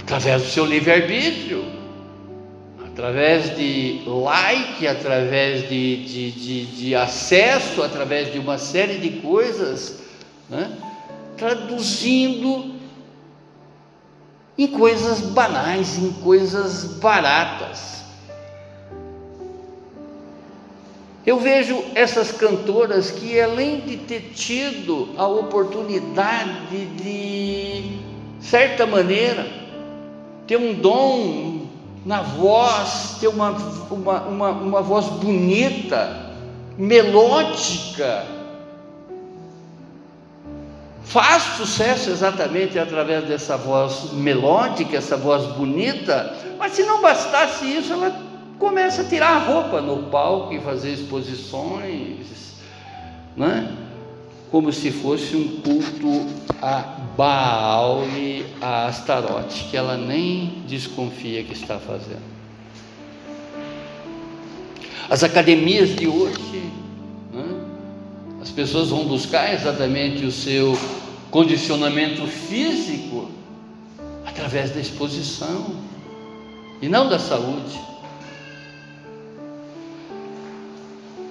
através 0.04 0.42
do 0.42 0.48
seu 0.48 0.66
livre-arbítrio, 0.66 1.64
através 2.86 3.56
de 3.56 4.02
like, 4.06 4.86
através 4.86 5.66
de, 5.66 6.04
de, 6.04 6.30
de, 6.30 6.66
de, 6.66 6.94
acesso, 6.94 7.82
através 7.82 8.30
de 8.30 8.38
uma 8.38 8.58
série 8.58 8.98
de 8.98 9.22
coisas, 9.22 10.00
né, 10.50 10.76
traduzindo 11.38 12.74
em 14.58 14.66
coisas 14.66 15.20
banais, 15.20 15.96
em 15.96 16.12
coisas 16.12 16.84
baratas. 16.98 18.04
Eu 21.24 21.40
vejo 21.40 21.82
essas 21.94 22.30
cantoras 22.30 23.10
que, 23.10 23.40
além 23.40 23.80
de 23.80 23.96
ter 23.96 24.32
tido 24.34 25.14
a 25.16 25.26
oportunidade 25.26 26.84
de, 26.94 27.98
certa 28.38 28.84
maneira, 28.84 29.63
ter 30.46 30.56
um 30.56 30.74
dom 30.74 31.66
na 32.04 32.20
voz, 32.22 33.16
ter 33.20 33.28
uma, 33.28 33.50
uma, 33.90 34.20
uma, 34.22 34.50
uma 34.50 34.82
voz 34.82 35.06
bonita, 35.06 36.32
melódica, 36.76 38.26
faz 41.04 41.42
sucesso 41.56 42.10
exatamente 42.10 42.78
através 42.78 43.24
dessa 43.24 43.56
voz 43.56 44.12
melódica, 44.12 44.96
essa 44.96 45.16
voz 45.16 45.44
bonita, 45.56 46.34
mas 46.58 46.72
se 46.72 46.82
não 46.82 47.00
bastasse 47.00 47.64
isso, 47.64 47.92
ela 47.92 48.14
começa 48.58 49.02
a 49.02 49.04
tirar 49.04 49.36
a 49.36 49.38
roupa 49.38 49.80
no 49.80 50.04
palco 50.10 50.52
e 50.52 50.60
fazer 50.60 50.92
exposições, 50.92 52.56
né? 53.36 53.76
como 54.50 54.72
se 54.72 54.90
fosse 54.90 55.36
um 55.36 55.60
culto 55.60 56.26
a 56.62 57.03
Baal 57.16 58.04
e 58.08 58.44
a 58.60 58.86
Astarote, 58.86 59.64
que 59.70 59.76
ela 59.76 59.96
nem 59.96 60.62
desconfia 60.66 61.44
que 61.44 61.52
está 61.52 61.78
fazendo. 61.78 62.34
As 65.08 65.22
academias 65.22 65.94
de 65.94 66.08
hoje, 66.08 66.62
né? 67.32 67.44
as 68.40 68.50
pessoas 68.50 68.88
vão 68.88 69.04
buscar 69.06 69.52
exatamente 69.52 70.24
o 70.24 70.32
seu 70.32 70.78
condicionamento 71.30 72.26
físico 72.26 73.30
através 74.24 74.70
da 74.70 74.80
exposição 74.80 75.76
e 76.80 76.88
não 76.88 77.08
da 77.08 77.18
saúde. 77.18 77.93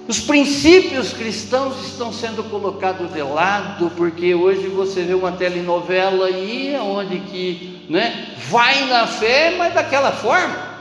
Os 0.06 0.20
princípios 0.20 1.14
cristãos 1.14 1.82
estão 1.86 2.12
sendo 2.12 2.44
colocados 2.44 3.10
de 3.10 3.22
lado, 3.22 3.90
porque 3.96 4.34
hoje 4.34 4.68
você 4.68 5.02
vê 5.02 5.14
uma 5.14 5.32
telenovela 5.32 6.26
aí, 6.26 6.76
onde 6.78 7.20
que 7.20 7.86
né, 7.88 8.34
vai 8.50 8.84
na 8.86 9.06
fé, 9.06 9.54
mas 9.56 9.72
daquela 9.72 10.12
forma. 10.12 10.74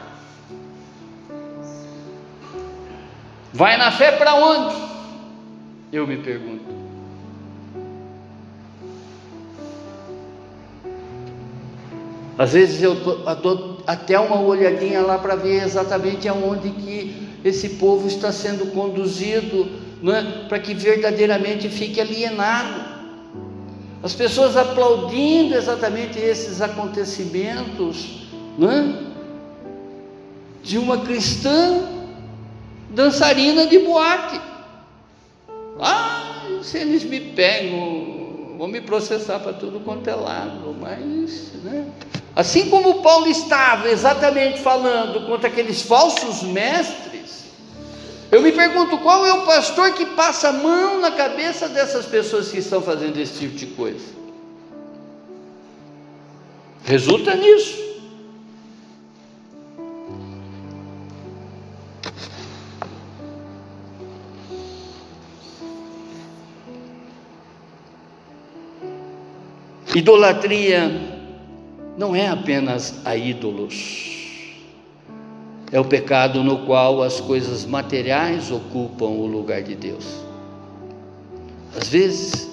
Vai 3.54 3.78
na 3.78 3.92
fé 3.92 4.12
para 4.12 4.36
onde? 4.36 4.76
Eu 5.92 6.06
me 6.06 6.18
pergunto. 6.18 6.84
Às 12.38 12.52
vezes 12.52 12.82
eu 12.82 12.96
dou 12.96 13.84
até 13.86 14.20
uma 14.20 14.42
olhadinha 14.42 15.02
lá 15.02 15.18
para 15.20 15.36
ver 15.36 15.64
exatamente 15.64 16.28
aonde 16.28 16.72
que 16.72 17.23
esse 17.44 17.70
povo 17.70 18.08
está 18.08 18.32
sendo 18.32 18.68
conduzido 18.68 19.70
é? 20.12 20.48
para 20.48 20.60
que 20.60 20.74
verdadeiramente 20.74 21.70
fique 21.70 22.00
alienado. 22.00 22.94
As 24.02 24.14
pessoas 24.14 24.58
aplaudindo 24.58 25.56
exatamente 25.56 26.20
esses 26.20 26.62
acontecimentos 26.62 28.28
é? 28.62 29.14
de 30.62 30.78
uma 30.78 31.00
cristã 31.00 31.88
dançarina 32.90 33.66
de 33.66 33.80
boate. 33.80 34.40
Ah, 35.80 36.48
se 36.62 36.78
eles 36.78 37.04
me 37.04 37.20
pegam, 37.20 38.56
vão 38.58 38.68
me 38.68 38.80
processar 38.80 39.40
para 39.40 39.54
tudo 39.54 39.80
quanto 39.80 40.10
é 40.10 40.16
lado, 40.16 40.76
mas, 40.80 41.54
né? 41.64 41.86
Assim 42.36 42.70
como 42.70 43.02
Paulo 43.02 43.28
estava 43.28 43.90
exatamente 43.90 44.60
falando 44.60 45.28
contra 45.28 45.50
aqueles 45.50 45.84
falsos 45.84 46.42
mestres, 46.44 47.13
eu 48.34 48.42
me 48.42 48.52
pergunto 48.52 48.98
qual 48.98 49.24
é 49.28 49.32
o 49.32 49.46
pastor 49.46 49.94
que 49.94 50.08
passa 50.08 50.50
a 50.50 50.54
mão 50.54 51.00
na 51.00 51.12
cabeça 51.12 51.70
dessas 51.70 52.04
pessoas 52.08 52.50
que 52.50 52.58
estão 52.58 52.82
fazendo 52.82 53.20
esse 53.20 53.40
tipo 53.40 53.56
de 53.56 53.68
coisa. 53.68 54.06
Resulta 56.84 57.36
nisso. 57.36 57.84
Idolatria 69.94 70.90
não 71.96 72.16
é 72.16 72.28
apenas 72.28 72.96
a 73.06 73.16
ídolos 73.16 74.23
é 75.74 75.80
o 75.80 75.84
pecado 75.84 76.44
no 76.44 76.60
qual 76.68 77.02
as 77.02 77.20
coisas 77.20 77.66
materiais 77.66 78.52
ocupam 78.52 79.08
o 79.08 79.26
lugar 79.26 79.64
de 79.64 79.74
Deus. 79.74 80.06
Às 81.76 81.88
vezes, 81.88 82.48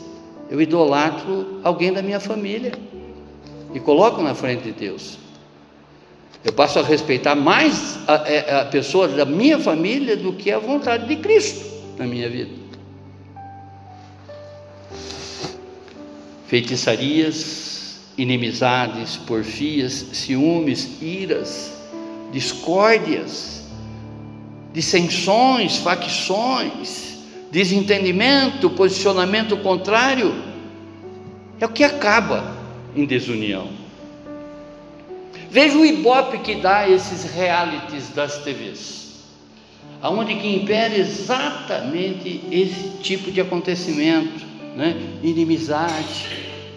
eu 0.50 0.58
idolatro 0.58 1.60
alguém 1.62 1.92
da 1.92 2.00
minha 2.00 2.18
família 2.18 2.72
e 3.74 3.78
coloco 3.78 4.22
na 4.22 4.34
frente 4.34 4.62
de 4.62 4.72
Deus. 4.72 5.18
Eu 6.42 6.54
passo 6.54 6.78
a 6.78 6.82
respeitar 6.82 7.34
mais 7.34 7.98
a, 8.08 8.14
é, 8.26 8.62
a 8.62 8.64
pessoa 8.64 9.06
da 9.06 9.26
minha 9.26 9.58
família 9.58 10.16
do 10.16 10.32
que 10.32 10.50
a 10.50 10.58
vontade 10.58 11.06
de 11.06 11.16
Cristo 11.16 11.62
na 11.98 12.06
minha 12.06 12.30
vida. 12.30 12.52
Feitiçarias, 16.46 18.00
inimizades, 18.16 19.18
porfias, 19.18 19.92
ciúmes, 19.92 21.02
iras, 21.02 21.79
discórdias, 22.32 23.64
dissensões, 24.72 25.78
facções, 25.78 27.18
desentendimento, 27.50 28.70
posicionamento 28.70 29.56
contrário, 29.58 30.32
é 31.60 31.66
o 31.66 31.68
que 31.68 31.84
acaba 31.84 32.56
em 32.94 33.04
desunião. 33.04 33.68
Veja 35.50 35.76
o 35.76 35.84
ibope 35.84 36.38
que 36.38 36.54
dá 36.56 36.88
esses 36.88 37.24
realities 37.34 38.08
das 38.10 38.38
TVs, 38.38 39.24
aonde 40.00 40.36
que 40.36 40.46
impera 40.46 40.96
exatamente 40.96 42.44
esse 42.50 42.98
tipo 43.02 43.32
de 43.32 43.40
acontecimento, 43.40 44.46
né? 44.76 44.96
inimizade, 45.22 46.26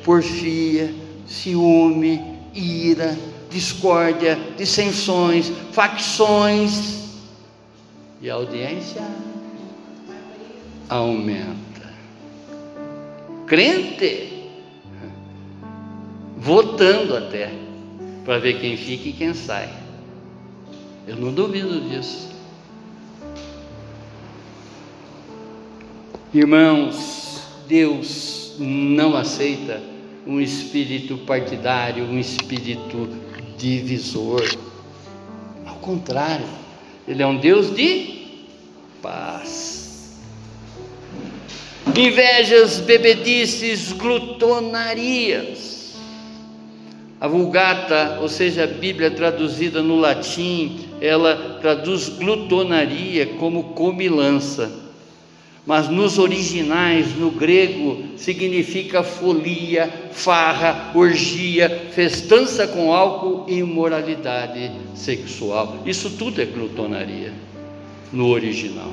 porfia, 0.03 0.91
ciúme, 1.27 2.19
ira, 2.55 3.15
discórdia, 3.53 4.37
dissensões, 4.57 5.49
facções, 5.71 7.03
e 8.21 8.29
a 8.29 8.33
audiência 8.33 9.01
aumenta. 10.89 11.93
Crente, 13.45 14.49
votando 16.37 17.15
até, 17.15 17.51
para 18.25 18.39
ver 18.39 18.59
quem 18.59 18.75
fica 18.77 19.09
e 19.09 19.13
quem 19.13 19.33
sai. 19.33 19.69
Eu 21.05 21.17
não 21.17 21.33
duvido 21.33 21.81
disso. 21.81 22.29
Irmãos, 26.33 27.43
Deus 27.67 28.55
não 28.57 29.15
aceita 29.15 29.81
um 30.25 30.39
espírito 30.39 31.17
partidário, 31.17 32.05
um 32.05 32.17
espírito 32.17 33.09
divisor. 33.57 34.43
Ao 35.65 35.75
contrário, 35.75 36.45
Ele 37.07 37.21
é 37.21 37.27
um 37.27 37.37
Deus 37.37 37.75
de 37.75 38.27
paz. 39.01 40.21
Invejas, 41.95 42.79
bebedices, 42.79 43.91
glutonarias. 43.93 45.95
A 47.19 47.27
Vulgata, 47.27 48.19
ou 48.21 48.27
seja, 48.27 48.65
a 48.65 48.67
Bíblia 48.67 49.11
traduzida 49.11 49.81
no 49.81 49.97
latim, 49.97 50.89
ela 50.99 51.57
traduz 51.61 52.09
glutonaria 52.09 53.27
como 53.37 53.75
comilança 53.75 54.82
mas 55.65 55.87
nos 55.87 56.19
originais, 56.19 57.15
no 57.15 57.31
grego, 57.31 58.03
significa 58.17 59.01
folia, 59.01 60.09
farra, 60.11 60.91
orgia, 60.93 61.87
festança 61.91 62.67
com 62.67 62.93
álcool 62.93 63.45
e 63.47 63.59
imoralidade 63.59 64.71
sexual. 64.93 65.77
Isso 65.85 66.09
tudo 66.11 66.41
é 66.41 66.45
glutonaria 66.45 67.31
no 68.11 68.27
original. 68.27 68.91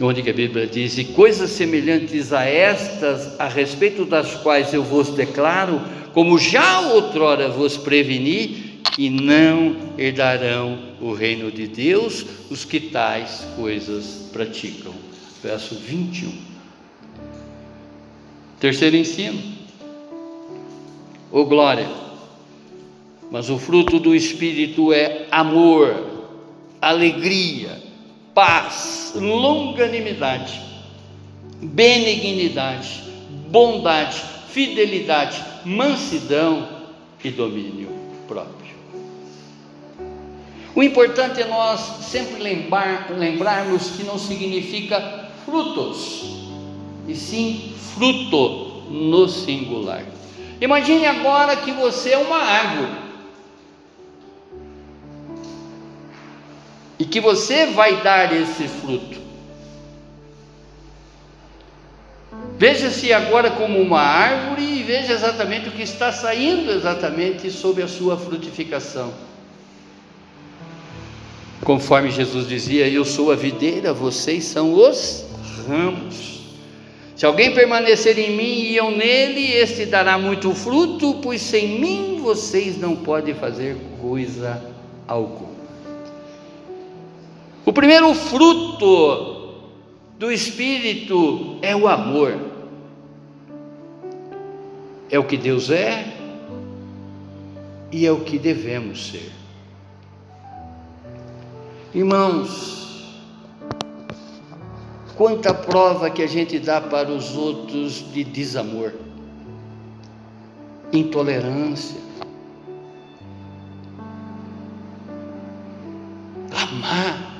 Onde 0.00 0.22
que 0.22 0.30
a 0.30 0.34
Bíblia 0.34 0.66
diz: 0.66 0.98
E 0.98 1.04
coisas 1.04 1.50
semelhantes 1.50 2.32
a 2.32 2.44
estas, 2.44 3.38
a 3.40 3.48
respeito 3.48 4.04
das 4.04 4.34
quais 4.34 4.74
eu 4.74 4.82
vos 4.82 5.10
declaro, 5.10 5.80
como 6.12 6.38
já 6.38 6.80
outrora 6.80 7.48
vos 7.48 7.78
preveni, 7.78 8.61
e 8.98 9.08
não 9.08 9.94
herdarão 9.98 10.78
o 11.00 11.12
reino 11.12 11.50
de 11.50 11.66
Deus 11.66 12.24
os 12.50 12.64
que 12.64 12.80
tais 12.80 13.46
coisas 13.56 14.28
praticam. 14.32 14.92
Verso 15.42 15.74
21. 15.74 16.32
Terceiro 18.60 18.96
ensino. 18.96 19.40
Ô 21.30 21.40
oh, 21.40 21.44
glória. 21.46 21.88
Mas 23.30 23.48
o 23.48 23.58
fruto 23.58 23.98
do 23.98 24.14
Espírito 24.14 24.92
é 24.92 25.26
amor, 25.30 26.28
alegria, 26.80 27.82
paz, 28.34 29.14
longanimidade, 29.16 30.60
benignidade, 31.62 33.02
bondade, 33.48 34.22
fidelidade, 34.48 35.42
mansidão 35.64 36.68
e 37.24 37.30
domínio 37.30 37.88
próprio. 38.28 38.61
O 40.74 40.82
importante 40.82 41.40
é 41.40 41.46
nós 41.46 41.80
sempre 42.06 42.42
lembrar, 42.42 43.10
lembrarmos 43.10 43.90
que 43.90 44.04
não 44.04 44.18
significa 44.18 45.28
frutos, 45.44 46.24
e 47.06 47.14
sim 47.14 47.74
fruto 47.94 48.84
no 48.90 49.28
singular. 49.28 50.04
Imagine 50.60 51.06
agora 51.06 51.56
que 51.56 51.72
você 51.72 52.12
é 52.12 52.18
uma 52.18 52.38
árvore. 52.38 53.02
E 56.98 57.04
que 57.04 57.20
você 57.20 57.66
vai 57.66 58.00
dar 58.00 58.32
esse 58.32 58.68
fruto. 58.68 59.20
Veja-se 62.56 63.12
agora 63.12 63.50
como 63.50 63.80
uma 63.80 64.00
árvore 64.00 64.62
e 64.62 64.82
veja 64.84 65.12
exatamente 65.12 65.68
o 65.68 65.72
que 65.72 65.82
está 65.82 66.12
saindo 66.12 66.70
exatamente 66.70 67.50
sobre 67.50 67.82
a 67.82 67.88
sua 67.88 68.16
frutificação. 68.16 69.12
Conforme 71.64 72.10
Jesus 72.10 72.48
dizia: 72.48 72.88
Eu 72.88 73.04
sou 73.04 73.30
a 73.30 73.36
videira, 73.36 73.92
vocês 73.92 74.44
são 74.44 74.74
os 74.74 75.24
ramos. 75.66 76.32
Se 77.14 77.24
alguém 77.24 77.54
permanecer 77.54 78.18
em 78.18 78.36
mim 78.36 78.62
e 78.62 78.76
eu 78.76 78.90
nele, 78.90 79.52
este 79.52 79.86
dará 79.86 80.18
muito 80.18 80.52
fruto, 80.54 81.20
pois 81.22 81.40
sem 81.40 81.78
mim 81.78 82.18
vocês 82.20 82.76
não 82.76 82.96
podem 82.96 83.34
fazer 83.34 83.76
coisa 84.00 84.60
alguma. 85.06 85.52
O 87.64 87.72
primeiro 87.72 88.12
fruto 88.12 89.54
do 90.18 90.32
Espírito 90.32 91.58
é 91.62 91.76
o 91.76 91.86
amor. 91.86 92.34
É 95.08 95.18
o 95.18 95.24
que 95.24 95.36
Deus 95.36 95.70
é 95.70 96.12
e 97.92 98.04
é 98.04 98.10
o 98.10 98.20
que 98.20 98.36
devemos 98.36 99.10
ser. 99.10 99.41
Irmãos, 101.94 103.20
quanta 105.14 105.52
prova 105.52 106.08
que 106.08 106.22
a 106.22 106.26
gente 106.26 106.58
dá 106.58 106.80
para 106.80 107.10
os 107.10 107.36
outros 107.36 108.10
de 108.12 108.24
desamor, 108.24 108.94
intolerância, 110.90 112.00
amar, 116.50 117.36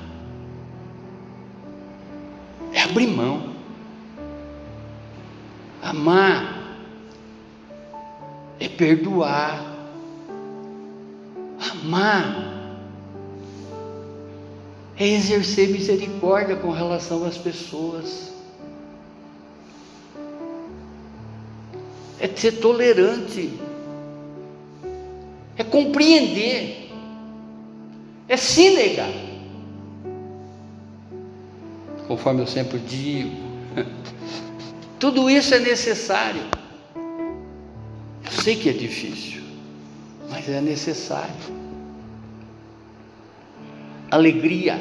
é 2.75 2.83
abrir 2.83 3.07
mão, 3.07 3.55
amar 5.83 6.63
é 8.61 8.69
perdoar, 8.69 9.61
amar 11.59 12.42
é 14.97 15.07
exercer 15.07 15.69
misericórdia 15.71 16.57
com 16.57 16.71
relação 16.71 17.25
às 17.25 17.39
pessoas, 17.39 18.33
é 22.21 22.29
ser 22.29 22.53
tolerante, 22.61 23.59
é 25.57 25.65
compreender, 25.65 26.91
é 28.29 28.37
se 28.37 28.71
negar. 28.71 29.13
Conforme 32.07 32.43
eu 32.43 32.47
sempre 32.47 32.79
digo, 32.79 33.35
tudo 35.01 35.31
isso 35.31 35.55
é 35.55 35.59
necessário. 35.59 36.43
Eu 38.25 38.43
sei 38.43 38.57
que 38.57 38.69
é 38.69 38.73
difícil, 38.73 39.43
mas 40.29 40.49
é 40.49 40.61
necessário 40.61 41.62
alegria, 44.13 44.79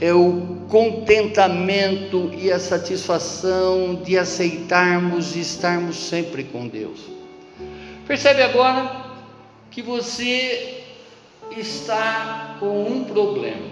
é 0.00 0.10
o 0.10 0.64
contentamento 0.70 2.30
e 2.34 2.50
a 2.50 2.58
satisfação 2.58 3.96
de 3.96 4.16
aceitarmos 4.16 5.36
e 5.36 5.40
estarmos 5.40 6.08
sempre 6.08 6.44
com 6.44 6.66
Deus. 6.66 7.00
Percebe 8.06 8.42
agora 8.42 9.04
que 9.70 9.82
você 9.82 10.84
está 11.54 12.56
com 12.58 12.84
um 12.84 13.04
problema, 13.04 13.68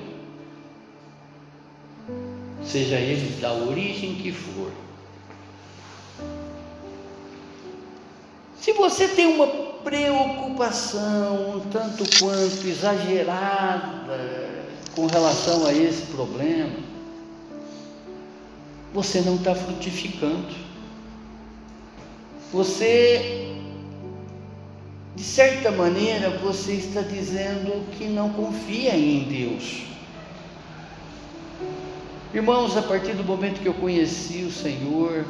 seja 2.63 2.97
ele 2.97 3.41
da 3.41 3.55
origem 3.55 4.17
que 4.17 4.31
for. 4.33 4.71
Se 8.61 8.73
você 8.73 9.09
tem 9.09 9.29
uma 9.29 9.74
preocupação 9.85 11.57
um 11.57 11.61
tanto 11.70 12.05
quanto 12.18 12.66
exagerada 12.66 14.18
com 14.97 15.07
relação 15.07 15.66
a 15.66 15.72
esse 15.72 16.03
problema, 16.07 16.78
você 18.93 19.20
não 19.20 19.37
está 19.37 19.55
frutificando. 19.55 20.55
Você, 22.53 23.53
de 25.16 25.22
certa 25.22 25.70
maneira, 25.70 26.30
você 26.30 26.72
está 26.72 27.01
dizendo 27.01 27.85
que 27.97 28.05
não 28.05 28.30
confia 28.30 28.97
em 28.97 29.24
Deus. 29.24 29.82
Irmãos, 32.32 32.76
a 32.76 32.82
partir 32.82 33.12
do 33.12 33.24
momento 33.24 33.61
que 33.61 33.68
eu 33.68 33.74
conheci 33.74 34.45
o 34.45 34.51
Senhor, 34.51 35.24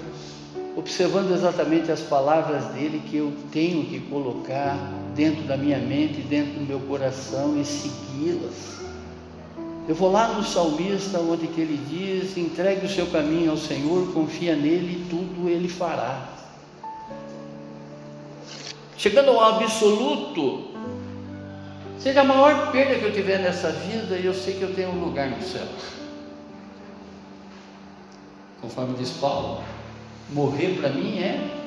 observando 0.76 1.32
exatamente 1.32 1.90
as 1.90 2.00
palavras 2.00 2.64
dele 2.66 3.02
que 3.08 3.16
eu 3.16 3.32
tenho 3.52 3.84
que 3.86 4.00
colocar 4.00 4.76
dentro 5.14 5.42
da 5.44 5.56
minha 5.56 5.78
mente, 5.78 6.20
dentro 6.22 6.54
do 6.54 6.66
meu 6.66 6.80
coração 6.80 7.58
e 7.58 7.64
segui-las. 7.64 8.74
Eu 9.86 9.94
vou 9.94 10.10
lá 10.10 10.28
no 10.28 10.42
salmista 10.42 11.18
onde 11.20 11.46
que 11.46 11.60
ele 11.60 11.76
diz: 11.88 12.36
entregue 12.36 12.86
o 12.86 12.88
seu 12.88 13.06
caminho 13.06 13.50
ao 13.50 13.56
Senhor, 13.56 14.12
confia 14.12 14.56
nele 14.56 15.02
e 15.02 15.10
tudo 15.10 15.48
ele 15.48 15.68
fará. 15.68 16.28
Chegando 18.96 19.30
ao 19.32 19.56
absoluto, 19.56 20.70
seja 21.98 22.22
a 22.22 22.24
maior 22.24 22.72
perda 22.72 22.94
que 22.94 23.04
eu 23.04 23.12
tiver 23.12 23.38
nessa 23.38 23.70
vida, 23.70 24.16
eu 24.16 24.32
sei 24.32 24.54
que 24.54 24.62
eu 24.62 24.74
tenho 24.74 24.88
um 24.88 25.04
lugar 25.04 25.28
no 25.28 25.42
céu. 25.42 25.66
Conforme 28.62 28.96
diz 28.96 29.10
Paulo, 29.10 29.62
Morrer 30.32 30.76
para 30.80 30.90
mim 30.90 31.18
é. 31.18 31.64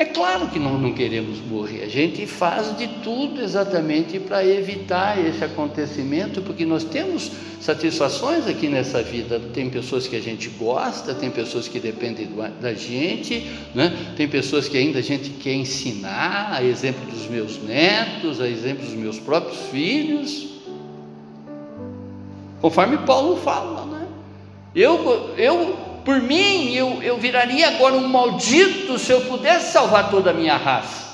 É 0.00 0.04
claro 0.06 0.48
que 0.48 0.58
nós 0.58 0.80
não 0.80 0.94
queremos 0.94 1.40
morrer, 1.40 1.82
a 1.82 1.86
gente 1.86 2.26
faz 2.26 2.74
de 2.78 2.88
tudo 3.04 3.42
exatamente 3.42 4.18
para 4.18 4.42
evitar 4.42 5.22
esse 5.22 5.44
acontecimento, 5.44 6.40
porque 6.40 6.64
nós 6.64 6.84
temos 6.84 7.30
satisfações 7.60 8.46
aqui 8.46 8.66
nessa 8.66 9.02
vida. 9.02 9.38
Tem 9.52 9.68
pessoas 9.68 10.08
que 10.08 10.16
a 10.16 10.20
gente 10.20 10.48
gosta, 10.48 11.12
tem 11.12 11.30
pessoas 11.30 11.68
que 11.68 11.78
dependem 11.78 12.30
da 12.62 12.72
gente, 12.72 13.46
né? 13.74 14.14
tem 14.16 14.26
pessoas 14.26 14.70
que 14.70 14.78
ainda 14.78 15.00
a 15.00 15.02
gente 15.02 15.28
quer 15.32 15.52
ensinar, 15.52 16.54
a 16.54 16.64
exemplo 16.64 17.04
dos 17.04 17.28
meus 17.28 17.62
netos, 17.62 18.40
a 18.40 18.48
exemplo 18.48 18.86
dos 18.86 18.94
meus 18.94 19.18
próprios 19.18 19.58
filhos. 19.70 20.48
Conforme 22.62 22.96
Paulo 23.04 23.36
fala, 23.36 23.84
né? 23.84 24.06
Eu, 24.74 25.34
eu 25.36 25.89
por 26.10 26.20
mim, 26.20 26.74
eu, 26.74 27.00
eu 27.04 27.18
viraria 27.18 27.68
agora 27.68 27.94
um 27.94 28.08
maldito 28.08 28.98
se 28.98 29.12
eu 29.12 29.20
pudesse 29.26 29.72
salvar 29.72 30.10
toda 30.10 30.30
a 30.30 30.34
minha 30.34 30.56
raça. 30.56 31.08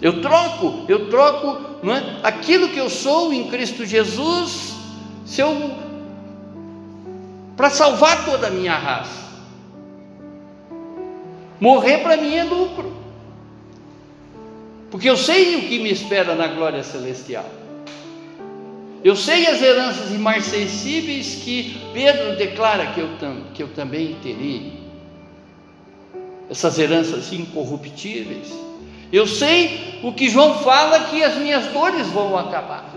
Eu 0.00 0.22
troco, 0.22 0.86
eu 0.88 1.10
troco 1.10 1.60
não 1.82 1.94
é? 1.94 2.20
aquilo 2.22 2.70
que 2.70 2.78
eu 2.78 2.88
sou 2.88 3.34
em 3.34 3.50
Cristo 3.50 3.84
Jesus, 3.84 4.74
se 5.26 5.42
eu 5.42 5.72
para 7.54 7.68
salvar 7.68 8.24
toda 8.24 8.46
a 8.46 8.50
minha 8.50 8.74
raça. 8.74 9.20
Morrer 11.60 11.98
para 11.98 12.16
mim 12.16 12.34
é 12.34 12.44
lucro, 12.44 12.96
porque 14.90 15.10
eu 15.10 15.18
sei 15.18 15.56
o 15.56 15.68
que 15.68 15.78
me 15.80 15.90
espera 15.90 16.34
na 16.34 16.46
glória 16.46 16.82
celestial. 16.82 17.44
Eu 19.04 19.16
sei 19.16 19.46
as 19.48 19.60
heranças 19.60 20.12
imarcessíveis 20.12 21.36
que 21.42 21.80
Pedro 21.92 22.36
declara 22.36 22.86
que 22.92 23.00
eu, 23.00 23.08
que 23.52 23.62
eu 23.62 23.68
também 23.68 24.16
terei. 24.22 24.80
Essas 26.48 26.78
heranças 26.78 27.32
incorruptíveis. 27.32 28.52
Eu 29.12 29.26
sei 29.26 30.00
o 30.02 30.12
que 30.12 30.28
João 30.28 30.58
fala 30.60 31.04
que 31.04 31.22
as 31.22 31.36
minhas 31.36 31.66
dores 31.68 32.06
vão 32.08 32.38
acabar. 32.38 32.88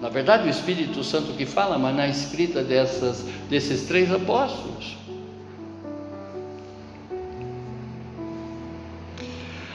Na 0.00 0.08
verdade, 0.08 0.46
o 0.46 0.50
Espírito 0.50 1.04
Santo 1.04 1.32
que 1.34 1.44
fala, 1.44 1.78
mas 1.78 1.94
na 1.94 2.08
escrita 2.08 2.62
dessas, 2.62 3.24
desses 3.50 3.86
três 3.86 4.10
apóstolos. 4.12 4.96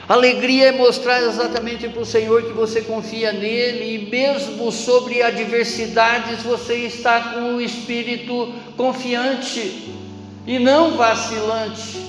Alegria 0.08 0.66
é 0.66 0.72
mostrar 0.72 1.22
exatamente 1.22 1.88
para 1.88 2.02
o 2.02 2.06
Senhor 2.06 2.42
que 2.42 2.52
você 2.52 2.82
confia 2.82 3.32
nele 3.32 3.94
e 3.94 4.10
mesmo 4.10 4.70
sobre 4.70 5.22
adversidades 5.22 6.42
você 6.42 6.74
está 6.74 7.32
com 7.32 7.54
o 7.54 7.60
espírito 7.60 8.52
confiante 8.76 9.88
e 10.46 10.58
não 10.58 10.96
vacilante. 10.96 12.04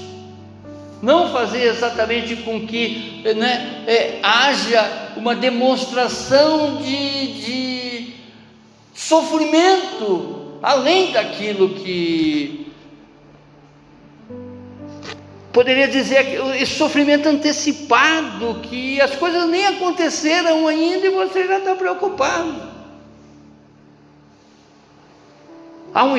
Não 1.02 1.32
fazer 1.32 1.64
exatamente 1.64 2.38
com 2.38 2.66
que 2.68 3.22
né, 3.36 3.84
é, 3.88 4.20
haja 4.22 5.14
uma 5.16 5.36
demonstração 5.36 6.78
de, 6.82 7.28
de 7.42 8.14
sofrimento 8.94 10.58
além 10.62 11.12
daquilo 11.12 11.70
que 11.70 12.74
poderia 15.56 15.88
dizer 15.88 16.38
esse 16.60 16.76
sofrimento 16.76 17.30
antecipado, 17.30 18.60
que 18.64 19.00
as 19.00 19.16
coisas 19.16 19.48
nem 19.48 19.66
aconteceram 19.66 20.68
ainda 20.68 21.08
e 21.08 21.12
você 21.12 21.48
já 21.48 21.60
está 21.60 21.74
preocupado. 21.76 22.62
Há, 25.94 26.04
um, 26.04 26.16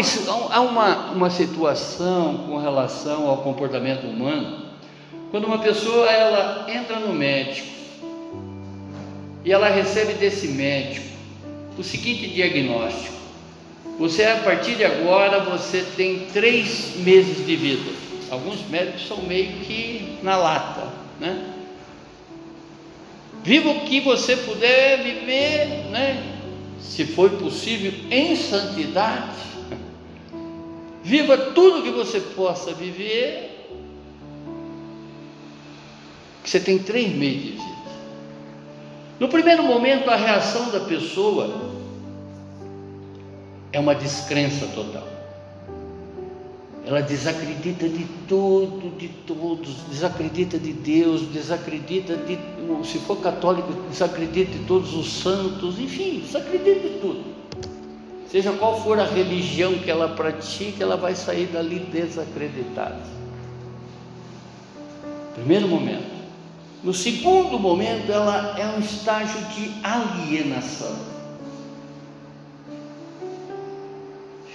há 0.51 0.61
uma, 0.63 1.11
uma 1.11 1.29
situação 1.29 2.47
com 2.49 2.57
relação 2.57 3.29
ao 3.29 3.43
comportamento 3.43 4.07
humano, 4.07 4.71
quando 5.31 5.45
uma 5.45 5.59
pessoa 5.59 6.11
ela 6.11 6.65
entra 6.71 6.99
no 6.99 7.13
médico 7.13 7.69
e 9.45 9.53
ela 9.53 9.69
recebe 9.69 10.15
desse 10.15 10.49
médico 10.49 11.09
o 11.77 11.85
seguinte 11.85 12.27
diagnóstico: 12.29 13.13
você 13.99 14.25
a 14.25 14.37
partir 14.37 14.77
de 14.77 14.85
agora 14.87 15.41
você 15.41 15.85
tem 15.95 16.21
três 16.33 16.97
meses 16.97 17.45
de 17.45 17.55
vida. 17.55 18.06
Alguns 18.31 18.67
médicos 18.69 19.07
são 19.07 19.23
meio 19.23 19.61
que 19.61 20.19
na 20.23 20.37
lata, 20.37 20.89
né? 21.21 21.55
Viva 23.45 23.71
o 23.71 23.81
que 23.83 24.01
você 24.01 24.37
puder 24.37 25.03
viver, 25.03 25.91
né? 25.91 26.21
Se 26.81 27.05
for 27.05 27.31
possível, 27.31 27.93
em 28.11 28.35
santidade. 28.35 29.37
Viva 31.03 31.37
tudo 31.37 31.83
que 31.83 31.91
você 31.91 32.19
possa 32.21 32.73
viver. 32.73 33.69
Você 36.45 36.59
tem 36.59 36.79
três 36.79 37.15
meses 37.15 37.43
de 37.43 37.51
vida. 37.53 37.77
No 39.21 39.29
primeiro 39.29 39.63
momento, 39.63 40.11
a 40.11 40.17
reação 40.17 40.71
da 40.71 40.81
pessoa 40.81 41.73
é 43.73 43.79
uma 43.79 43.95
descrença 43.95 44.67
total. 44.75 45.16
Ela 46.87 47.03
desacredita 47.03 47.89
de 47.89 48.07
tudo, 48.29 48.97
de 48.97 49.09
todos, 49.09 49.75
desacredita 49.91 50.57
de 50.57 50.73
Deus, 50.73 51.23
desacredita 51.33 52.17
de, 52.17 52.39
se 52.85 52.99
for 53.01 53.21
católico, 53.21 53.73
desacredita 53.91 54.53
de 54.53 54.61
todos 54.67 54.95
os 54.95 55.21
santos, 55.21 55.81
enfim, 55.81 56.21
desacredita 56.21 56.79
de 56.79 57.01
tudo. 57.01 57.25
Seja 58.31 58.53
qual 58.53 58.81
for 58.83 59.01
a 59.01 59.05
religião 59.05 59.75
que 59.79 59.91
ela 59.91 60.11
pratica, 60.11 60.85
ela 60.85 60.97
vai 60.97 61.17
sair 61.17 61.47
dali 61.47 61.81
desacreditada. 61.81 63.03
Primeiro 65.35 65.67
momento. 65.67 66.15
No 66.85 66.95
segundo 66.95 67.59
momento, 67.59 68.13
ela 68.13 68.57
é 68.57 68.65
um 68.77 68.79
estágio 68.79 69.41
de 69.57 69.73
alienação. 69.83 71.16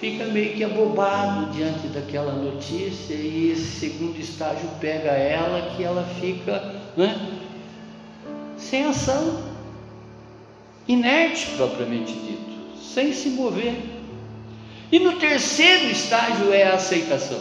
Fica 0.02 0.24
meio 0.24 0.56
que 0.56 0.64
abobado 0.64 1.52
diante 1.52 1.86
daquela 1.86 2.32
notícia 2.32 3.14
e 3.14 3.52
esse 3.52 3.78
segundo 3.78 4.18
estágio 4.18 4.68
pega 4.80 5.10
ela 5.10 5.76
que 5.76 5.84
ela 5.84 6.02
fica 6.20 6.74
né, 6.96 7.38
sem 8.56 8.84
ação, 8.84 9.44
inerte 10.88 11.52
propriamente 11.56 12.14
dito, 12.14 12.82
sem 12.82 13.12
se 13.12 13.28
mover. 13.28 13.76
E 14.90 14.98
no 14.98 15.20
terceiro 15.20 15.92
estágio 15.92 16.52
é 16.52 16.64
a 16.64 16.74
aceitação. 16.74 17.40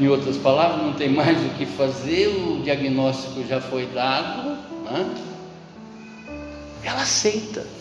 Em 0.00 0.08
outras 0.08 0.38
palavras, 0.38 0.86
não 0.86 0.94
tem 0.94 1.10
mais 1.10 1.36
o 1.44 1.50
que 1.58 1.66
fazer, 1.66 2.28
o 2.28 2.62
diagnóstico 2.62 3.46
já 3.46 3.60
foi 3.60 3.84
dado, 3.88 4.56
né? 4.90 5.14
ela 6.82 7.02
aceita. 7.02 7.77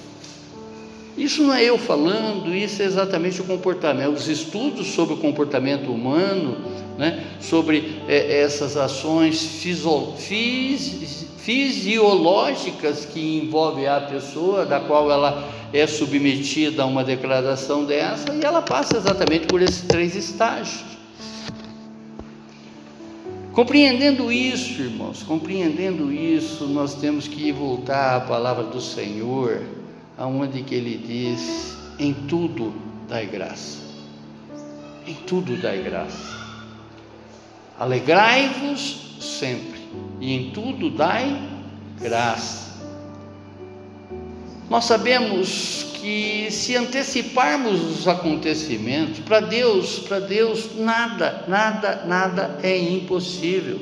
Isso 1.18 1.42
não 1.42 1.54
é 1.54 1.64
eu 1.64 1.80
falando, 1.80 2.56
isso 2.56 2.80
é 2.80 2.86
exatamente 2.86 3.42
o 3.42 3.44
comportamento, 3.44 4.14
os 4.14 4.28
estudos 4.28 4.88
sobre 4.88 5.16
o 5.16 5.18
comportamento 5.18 5.92
humano, 5.92 6.58
né, 6.96 7.26
sobre 7.42 8.00
é, 8.08 8.42
essas 8.42 8.78
ações 8.78 9.42
fisi, 9.64 11.28
fisiológicas 11.38 13.04
que 13.06 13.40
envolvem 13.40 13.88
a 13.88 14.00
pessoa, 14.02 14.64
da 14.64 14.80
qual 14.80 15.10
ela 15.10 15.50
é 15.74 15.88
submetida 15.88 16.84
a 16.84 16.86
uma 16.86 17.04
declaração 17.04 17.84
dessa, 17.84 18.32
e 18.36 18.46
ela 18.46 18.62
passa 18.62 18.98
exatamente 18.98 19.48
por 19.48 19.60
esses 19.60 19.82
três 19.82 20.16
estágios. 20.16 20.84
Compreendendo 23.54 24.32
isso, 24.32 24.84
irmãos, 24.84 25.24
compreendendo 25.24 26.14
isso, 26.14 26.68
nós 26.68 26.94
temos 26.94 27.28
que 27.28 27.52
voltar 27.52 28.18
à 28.18 28.20
palavra 28.20 28.66
do 28.66 28.80
Senhor 28.80 29.77
aonde 30.18 30.64
que 30.64 30.76
ele 30.76 30.98
diz: 30.98 31.78
em 32.00 32.14
tudo 32.14 32.74
dai 33.08 33.26
graça. 33.28 33.80
Em 35.06 35.14
tudo 35.14 35.56
dai 35.62 35.84
graça. 35.84 36.36
Alegrai-vos 37.80 39.18
sempre, 39.22 39.80
e 40.20 40.34
em 40.34 40.50
tudo 40.52 40.90
dai 40.90 41.40
graça. 42.02 42.68
Nós 44.70 44.86
sabemos 44.86 45.86
que 46.02 46.50
se 46.52 46.76
anteciparmos 46.76 47.82
os 48.00 48.08
acontecimentos, 48.08 49.20
para 49.20 49.40
Deus, 49.40 50.00
para 50.00 50.20
Deus 50.20 50.76
nada, 50.76 51.46
nada, 51.48 52.04
nada 52.06 52.60
é 52.62 52.78
impossível. 52.78 53.80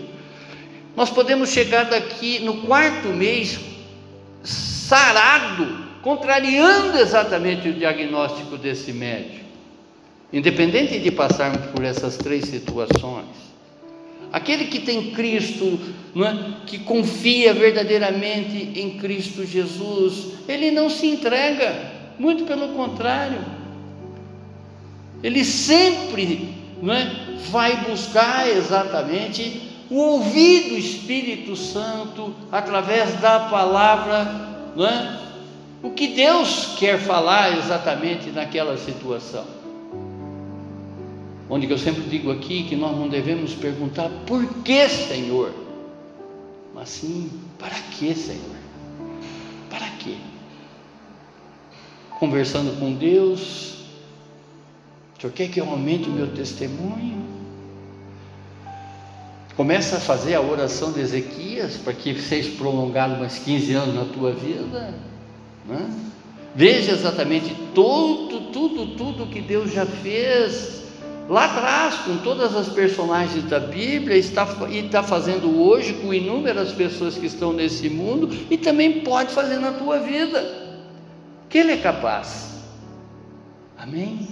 Nós 0.95 1.09
podemos 1.09 1.49
chegar 1.49 1.85
daqui 1.85 2.39
no 2.39 2.61
quarto 2.61 3.07
mês 3.07 3.59
sarado 4.43 5.84
contrariando 6.05 6.99
exatamente 6.99 7.67
o 7.67 7.73
diagnóstico 7.73 8.59
desse 8.59 8.93
médico. 8.93 9.43
Independente 10.31 10.99
de 10.99 11.09
passarmos 11.09 11.65
por 11.71 11.83
essas 11.83 12.15
três 12.15 12.45
situações, 12.45 13.25
aquele 14.31 14.65
que 14.65 14.81
tem 14.81 15.09
Cristo, 15.13 15.79
é? 16.15 16.61
que 16.67 16.77
confia 16.77 17.55
verdadeiramente 17.55 18.79
em 18.79 18.99
Cristo 18.99 19.43
Jesus, 19.43 20.33
ele 20.47 20.69
não 20.69 20.91
se 20.91 21.07
entrega, 21.07 21.75
muito 22.19 22.43
pelo 22.43 22.67
contrário, 22.75 23.39
ele 25.23 25.43
sempre 25.43 26.53
é? 26.83 27.39
vai 27.49 27.77
buscar 27.77 28.47
exatamente 28.47 29.71
o 29.89 29.97
ouvir 29.97 30.69
do 30.69 30.77
Espírito 30.77 31.55
Santo 31.55 32.35
através 32.51 33.19
da 33.19 33.39
palavra, 33.39 34.23
não 34.75 34.85
é? 34.85 35.24
O 35.85 35.91
que 35.91 36.07
Deus 36.07 36.75
quer 36.79 36.99
falar 36.99 37.59
exatamente 37.59 38.31
naquela 38.31 38.75
situação. 38.75 39.45
Onde 41.47 41.69
eu 41.69 41.77
sempre 41.77 42.01
digo 42.09 42.31
aqui 42.31 42.63
que 42.63 42.75
nós 42.75 42.97
não 42.97 43.07
devemos 43.07 43.53
perguntar 43.53 44.09
por 44.25 44.43
que, 44.63 44.89
Senhor, 44.89 45.53
mas 46.73 46.89
sim 46.89 47.29
para 47.59 47.75
que, 47.75 48.15
Senhor? 48.15 48.55
Para 49.69 49.87
quê? 49.99 50.15
Conversando 52.19 52.79
com 52.79 52.91
Deus, 52.93 53.75
o 55.15 55.21
Senhor 55.21 55.33
quer 55.33 55.49
que 55.49 55.61
eu 55.61 55.69
aumente 55.69 56.09
o 56.09 56.11
meu 56.11 56.33
testemunho? 56.33 57.23
Começa 59.55 59.97
a 59.97 59.99
fazer 59.99 60.33
a 60.33 60.41
oração 60.41 60.91
de 60.91 60.99
Ezequias 60.99 61.77
para 61.77 61.93
que 61.93 62.19
seja 62.19 62.57
prolongado 62.57 63.17
mais 63.17 63.37
15 63.37 63.73
anos 63.73 63.95
na 63.95 64.05
tua 64.05 64.33
vida. 64.33 64.95
Né? 65.67 65.89
Veja 66.55 66.93
exatamente 66.93 67.53
tudo, 67.73 68.51
tudo, 68.51 68.95
tudo 68.95 69.27
que 69.27 69.41
Deus 69.41 69.73
já 69.73 69.85
fez 69.85 70.83
lá 71.27 71.45
atrás 71.45 71.95
com 72.05 72.17
todas 72.17 72.55
as 72.55 72.69
personagens 72.69 73.43
da 73.45 73.59
Bíblia 73.59 74.15
está, 74.15 74.47
e 74.69 74.85
está 74.85 75.01
fazendo 75.01 75.59
hoje 75.59 75.93
com 75.93 76.13
inúmeras 76.13 76.71
pessoas 76.71 77.17
que 77.17 77.25
estão 77.25 77.51
nesse 77.51 77.89
mundo 77.89 78.29
e 78.49 78.57
também 78.57 79.01
pode 79.01 79.33
fazer 79.33 79.57
na 79.57 79.73
tua 79.73 79.99
vida. 79.99 80.63
Que 81.49 81.57
Ele 81.57 81.73
é 81.73 81.77
capaz. 81.77 82.63
Amém? 83.77 84.27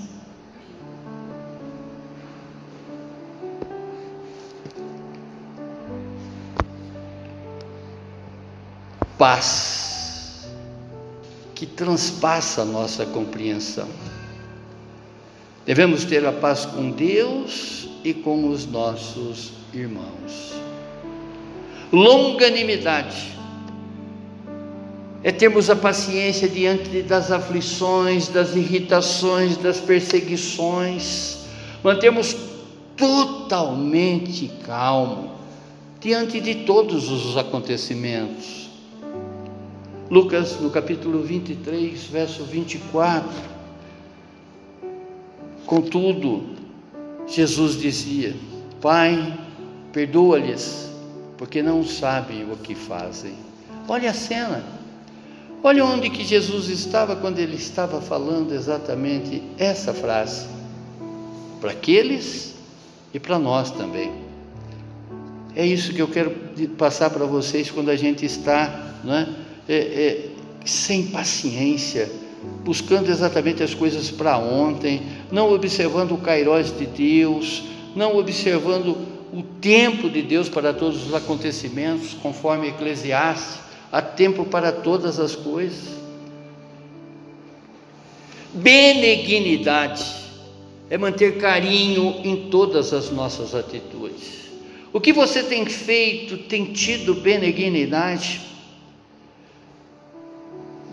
Paz 9.18 9.83
que 11.56 11.66
transpassa 11.66 12.62
a 12.62 12.66
nossa 12.66 13.06
compreensão. 13.06 13.88
Devemos 15.66 16.04
ter 16.04 16.26
a 16.26 16.32
paz 16.32 16.66
com 16.66 16.91
Deus 16.91 17.88
e 18.04 18.14
com 18.14 18.49
os 18.49 18.66
nossos 18.66 19.54
irmãos. 19.74 20.54
Longanimidade 21.91 23.34
é 25.24 25.32
termos 25.32 25.70
a 25.70 25.76
paciência 25.76 26.49
diante 26.49 27.01
das 27.04 27.32
aflições, 27.32 28.28
das 28.28 28.56
irritações, 28.56 29.56
das 29.56 29.80
perseguições, 29.80 31.45
mantermos 31.82 32.36
totalmente 32.97 34.51
calmo 34.66 35.32
diante 36.01 36.41
de 36.41 36.56
todos 36.66 37.10
os 37.10 37.38
acontecimentos 37.38 38.62
Lucas, 40.14 40.59
no 40.59 40.70
capítulo 40.70 41.24
23, 41.24 42.03
verso 42.03 42.43
24. 42.43 43.28
Contudo, 45.66 46.49
Jesus 47.26 47.82
dizia: 47.82 48.36
Pai, 48.80 49.39
perdoa-lhes, 49.91 50.91
porque 51.36 51.64
não 51.64 51.84
sabem 51.84 52.43
o 52.43 52.55
que 52.55 52.76
fazem. 52.76 53.34
Olha 53.88 54.11
a 54.11 54.14
cena. 54.14 54.64
Olha 55.64 55.84
onde 55.84 56.11
que 56.11 56.24
Jesus 56.24 56.70
estava 56.70 57.16
quando 57.16 57.39
ele 57.39 57.55
estava 57.55 57.99
falando 57.99 58.53
exatamente 58.53 59.41
essa 59.57 59.95
frase. 59.95 60.45
Para 61.59 61.72
aqueles 61.72 62.53
e 63.11 63.20
para 63.20 63.39
nós 63.39 63.72
também. 63.72 64.11
É 65.55 65.66
isso 65.66 65.91
que 65.91 66.03
eu 66.03 66.07
quero 66.07 66.30
passar 66.78 67.09
para 67.09 67.26
vocês 67.26 67.72
quando 67.72 67.89
a 67.89 67.95
gente 67.95 68.24
está 68.24 68.99
né, 69.03 69.38
é, 69.39 69.43
é, 69.68 70.30
sem 70.66 71.07
paciência, 71.07 72.11
buscando 72.64 73.09
exatamente 73.09 73.64
as 73.64 73.74
coisas 73.74 74.11
para 74.11 74.38
ontem, 74.38 75.01
não 75.32 75.51
observando 75.51 76.14
o 76.14 76.18
kairós 76.18 76.78
de 76.78 76.86
Deus, 76.86 77.64
não 77.95 78.18
observando 78.18 78.97
o 79.34 79.41
tempo 79.59 80.09
de 80.09 80.22
Deus 80.22 80.47
para 80.47 80.74
todos 80.74 81.07
os 81.07 81.14
acontecimentos, 81.14 82.14
conforme 82.22 82.70
Eclesiastes, 82.70 83.59
há 83.91 84.01
tempo 84.01 84.45
para 84.45 84.72
todas 84.72 85.20
as 85.20 85.36
coisas. 85.36 86.03
Benignidade 88.53 90.05
é 90.89 90.97
manter 90.97 91.38
carinho 91.38 92.22
em 92.24 92.49
todas 92.49 92.93
as 92.93 93.09
nossas 93.09 93.55
atitudes. 93.55 94.43
O 94.91 95.01
que 95.01 95.11
você 95.11 95.41
tem 95.41 95.66
feito, 95.66 96.38
tem 96.38 96.66
tido 96.66 97.16
benignidade? 97.16 98.53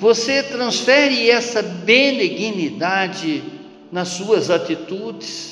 Você 0.01 0.42
transfere 0.42 1.30
essa 1.30 1.62
benignidade 1.62 3.42
nas 3.92 4.09
suas 4.09 4.51
atitudes? 4.51 5.51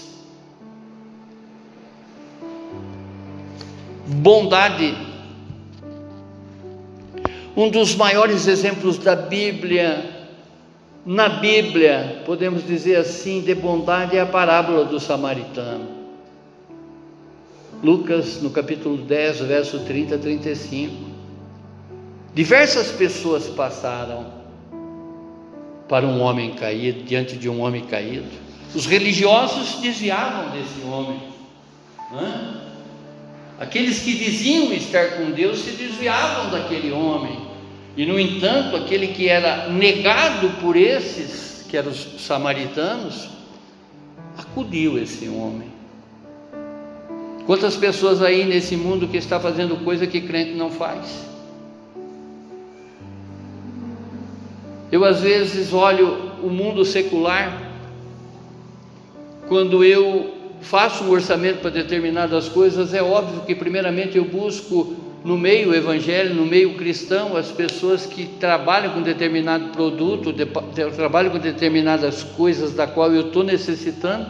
bondade. 4.08 4.96
Um 7.56 7.68
dos 7.68 7.94
maiores 7.94 8.46
exemplos 8.46 8.98
da 8.98 9.14
Bíblia, 9.14 10.28
na 11.04 11.28
Bíblia, 11.28 12.22
podemos 12.24 12.66
dizer 12.66 12.96
assim, 12.96 13.40
de 13.40 13.54
bondade 13.54 14.16
é 14.16 14.20
a 14.20 14.26
parábola 14.26 14.84
do 14.84 14.98
samaritano. 15.00 15.98
Lucas, 17.82 18.40
no 18.42 18.50
capítulo 18.50 18.96
10, 18.96 19.40
verso 19.40 19.80
30 19.80 20.14
a 20.14 20.18
35. 20.18 20.94
Diversas 22.34 22.90
pessoas 22.92 23.48
passaram 23.48 24.37
para 25.88 26.06
um 26.06 26.20
homem 26.20 26.50
caído, 26.54 27.02
diante 27.02 27.36
de 27.36 27.48
um 27.48 27.62
homem 27.62 27.84
caído. 27.84 28.28
Os 28.74 28.86
religiosos 28.86 29.80
desviavam 29.80 30.50
desse 30.50 30.86
homem. 30.86 31.20
Né? 32.12 32.54
Aqueles 33.58 34.00
que 34.00 34.12
diziam 34.12 34.72
estar 34.72 35.16
com 35.16 35.30
Deus 35.30 35.58
se 35.60 35.70
desviavam 35.72 36.50
daquele 36.50 36.92
homem. 36.92 37.48
E, 37.96 38.06
no 38.06 38.20
entanto, 38.20 38.76
aquele 38.76 39.08
que 39.08 39.28
era 39.28 39.68
negado 39.68 40.50
por 40.60 40.76
esses, 40.76 41.66
que 41.68 41.76
eram 41.76 41.90
os 41.90 42.20
samaritanos, 42.20 43.28
acudiu 44.36 44.98
esse 44.98 45.28
homem. 45.28 45.68
Quantas 47.46 47.76
pessoas 47.76 48.22
aí 48.22 48.44
nesse 48.44 48.76
mundo 48.76 49.08
que 49.08 49.16
está 49.16 49.40
fazendo 49.40 49.82
coisa 49.82 50.06
que 50.06 50.20
crente 50.20 50.52
não 50.52 50.70
faz? 50.70 51.27
Eu 54.90 55.04
às 55.04 55.20
vezes 55.20 55.72
olho 55.72 56.32
o 56.42 56.48
mundo 56.48 56.84
secular, 56.84 57.70
quando 59.46 59.84
eu 59.84 60.34
faço 60.60 61.04
um 61.04 61.10
orçamento 61.10 61.60
para 61.60 61.70
determinadas 61.70 62.48
coisas, 62.48 62.94
é 62.94 63.02
óbvio 63.02 63.42
que, 63.42 63.54
primeiramente, 63.54 64.16
eu 64.16 64.24
busco 64.24 64.96
no 65.24 65.36
meio 65.36 65.74
evangélico, 65.74 66.34
no 66.34 66.46
meio 66.46 66.74
cristão, 66.74 67.36
as 67.36 67.50
pessoas 67.50 68.06
que 68.06 68.26
trabalham 68.40 68.92
com 68.92 69.02
determinado 69.02 69.68
produto, 69.68 70.32
de, 70.32 70.46
trabalham 70.94 71.30
com 71.30 71.38
determinadas 71.38 72.22
coisas 72.22 72.72
da 72.74 72.86
qual 72.86 73.12
eu 73.12 73.28
estou 73.28 73.42
necessitando, 73.42 74.26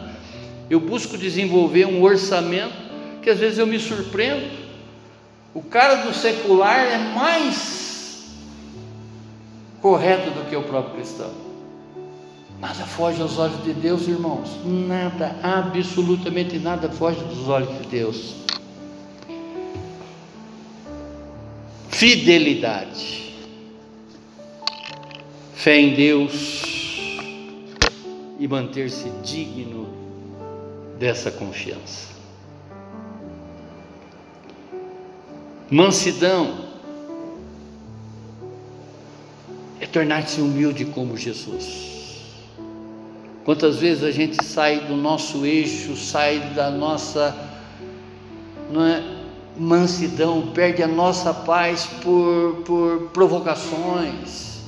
eu 0.69 0.79
busco 0.79 1.17
desenvolver 1.17 1.85
um 1.85 2.03
orçamento 2.03 2.73
que 3.21 3.29
às 3.29 3.39
vezes 3.39 3.59
eu 3.59 3.67
me 3.67 3.79
surpreendo. 3.79 4.47
O 5.53 5.61
cara 5.61 5.95
do 6.05 6.13
secular 6.13 6.79
é 6.79 6.97
mais 7.15 7.78
correto 9.81 10.31
do 10.31 10.49
que 10.49 10.55
o 10.55 10.63
próprio 10.63 10.95
cristão. 10.95 11.31
Nada 12.59 12.85
foge 12.85 13.21
aos 13.21 13.37
olhos 13.37 13.63
de 13.63 13.73
Deus, 13.73 14.07
irmãos. 14.07 14.59
Nada, 14.65 15.35
absolutamente 15.41 16.59
nada 16.59 16.89
foge 16.89 17.23
dos 17.23 17.47
olhos 17.47 17.69
de 17.77 17.87
Deus. 17.87 18.35
Fidelidade. 21.89 23.33
Fé 25.53 25.79
em 25.79 25.93
Deus 25.93 26.63
e 28.39 28.47
manter-se 28.47 29.09
digno 29.23 29.87
dessa 30.97 31.31
confiança. 31.31 32.09
Mansidão 35.69 36.68
tornar-se 39.91 40.41
humilde 40.41 40.85
como 40.85 41.17
Jesus. 41.17 41.89
Quantas 43.45 43.77
vezes 43.77 44.03
a 44.03 44.11
gente 44.11 44.43
sai 44.43 44.81
do 44.81 44.95
nosso 44.95 45.45
eixo, 45.45 45.95
sai 45.95 46.39
da 46.53 46.69
nossa 46.69 47.35
é, 48.71 49.19
mansidão, 49.57 50.51
perde 50.53 50.83
a 50.83 50.87
nossa 50.87 51.33
paz 51.33 51.85
por, 52.01 52.61
por 52.65 53.09
provocações. 53.11 54.59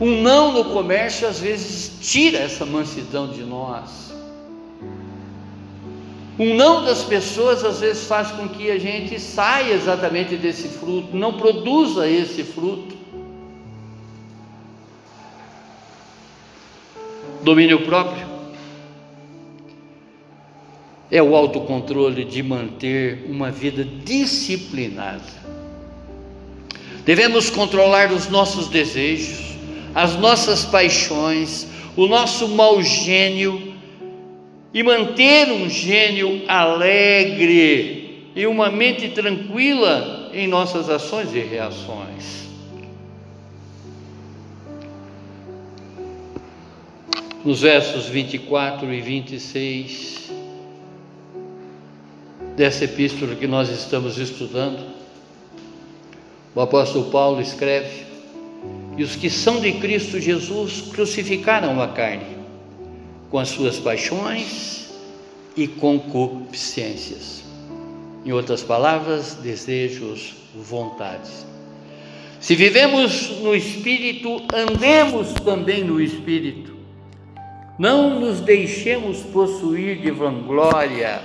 Um 0.00 0.22
não 0.22 0.52
no 0.52 0.66
comércio 0.66 1.26
às 1.26 1.40
vezes 1.40 1.98
tira 2.00 2.38
essa 2.38 2.64
mansidão 2.64 3.28
de 3.28 3.42
nós. 3.42 4.12
Um 6.38 6.54
não 6.54 6.84
das 6.84 7.02
pessoas 7.02 7.64
às 7.64 7.80
vezes 7.80 8.04
faz 8.04 8.30
com 8.30 8.48
que 8.48 8.70
a 8.70 8.78
gente 8.78 9.18
saia 9.18 9.72
exatamente 9.74 10.36
desse 10.36 10.68
fruto, 10.68 11.16
não 11.16 11.32
produza 11.34 12.08
esse 12.08 12.44
fruto. 12.44 12.96
Domínio 17.42 17.84
próprio 17.84 18.26
é 21.10 21.22
o 21.22 21.34
autocontrole 21.34 22.24
de 22.24 22.42
manter 22.42 23.24
uma 23.28 23.50
vida 23.50 23.84
disciplinada. 23.84 25.38
Devemos 27.04 27.48
controlar 27.50 28.12
os 28.12 28.28
nossos 28.28 28.68
desejos, 28.68 29.56
as 29.94 30.14
nossas 30.16 30.64
paixões, 30.64 31.66
o 31.96 32.06
nosso 32.06 32.46
mau 32.48 32.82
gênio 32.82 33.67
e 34.72 34.82
manter 34.82 35.50
um 35.50 35.68
gênio 35.68 36.42
alegre 36.48 38.30
e 38.34 38.46
uma 38.46 38.70
mente 38.70 39.08
tranquila 39.08 40.30
em 40.32 40.46
nossas 40.46 40.88
ações 40.88 41.34
e 41.34 41.40
reações. 41.40 42.48
nos 47.44 47.60
versos 47.60 48.06
24 48.06 48.92
e 48.92 49.00
26 49.00 50.30
dessa 52.56 52.84
epístola 52.84 53.36
que 53.36 53.46
nós 53.46 53.70
estamos 53.70 54.18
estudando, 54.18 54.84
o 56.54 56.60
apóstolo 56.60 57.10
Paulo 57.10 57.40
escreve: 57.40 58.04
E 58.96 59.02
os 59.02 59.14
que 59.14 59.30
são 59.30 59.60
de 59.60 59.72
Cristo 59.74 60.20
Jesus 60.20 60.82
crucificaram 60.92 61.80
a 61.80 61.88
carne, 61.88 62.36
com 63.30 63.38
as 63.38 63.48
suas 63.48 63.78
paixões 63.78 64.90
e 65.56 65.66
concupiscências. 65.66 67.42
Em 68.24 68.32
outras 68.32 68.62
palavras, 68.62 69.34
desejos, 69.34 70.34
vontades. 70.54 71.46
Se 72.40 72.54
vivemos 72.54 73.40
no 73.40 73.54
Espírito, 73.54 74.42
andemos 74.54 75.32
também 75.44 75.82
no 75.82 76.00
Espírito. 76.00 76.76
Não 77.78 78.18
nos 78.20 78.40
deixemos 78.40 79.18
possuir 79.18 80.00
de 80.00 80.10
vanglória, 80.10 81.20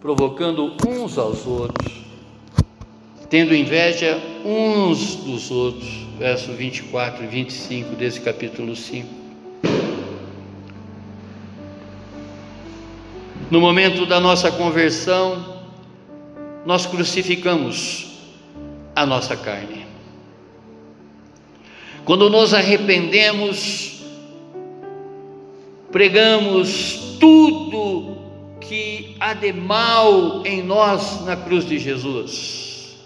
provocando 0.00 0.74
uns 0.86 1.18
aos 1.18 1.46
outros, 1.46 1.92
tendo 3.28 3.54
inveja 3.54 4.20
uns 4.44 5.16
dos 5.16 5.50
outros. 5.50 6.06
Verso 6.18 6.52
24 6.52 7.24
e 7.24 7.26
25 7.28 7.94
desse 7.94 8.20
capítulo 8.20 8.74
5. 8.74 9.17
No 13.50 13.62
momento 13.62 14.04
da 14.04 14.20
nossa 14.20 14.52
conversão, 14.52 15.62
nós 16.66 16.84
crucificamos 16.84 18.08
a 18.94 19.06
nossa 19.06 19.34
carne. 19.34 19.86
Quando 22.04 22.28
nos 22.28 22.52
arrependemos, 22.52 24.02
pregamos 25.90 27.16
tudo 27.18 28.18
que 28.60 29.16
há 29.18 29.32
de 29.32 29.54
mal 29.54 30.44
em 30.44 30.62
nós 30.62 31.24
na 31.24 31.34
cruz 31.34 31.64
de 31.64 31.78
Jesus. 31.78 32.98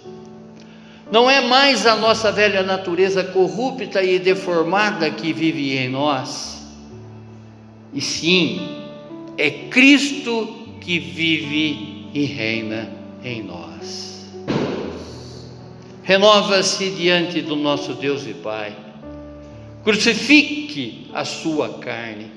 Não 1.13 1.31
é 1.31 1.41
mais 1.41 1.87
a 1.87 1.95
nossa 1.95 2.33
velha 2.33 2.65
natureza 2.65 3.23
corrupta 3.23 4.03
e 4.03 4.19
deformada 4.19 5.09
que 5.09 5.33
vive 5.33 5.77
em 5.77 5.89
nós, 5.89 6.67
e 7.93 8.01
sim, 8.01 8.82
é 9.43 9.51
Cristo 9.51 10.69
que 10.81 11.01
vive 11.01 12.07
e 12.15 12.25
reina 12.27 12.89
em 13.25 13.43
nós. 13.43 14.31
Renova-se 16.05 16.91
diante 16.91 17.43
do 17.43 17.57
nosso 17.57 17.95
Deus 17.95 18.25
e 18.25 18.35
Pai, 18.35 18.73
crucifique 19.83 21.09
a 21.13 21.25
sua 21.25 21.71
carne, 21.81 22.31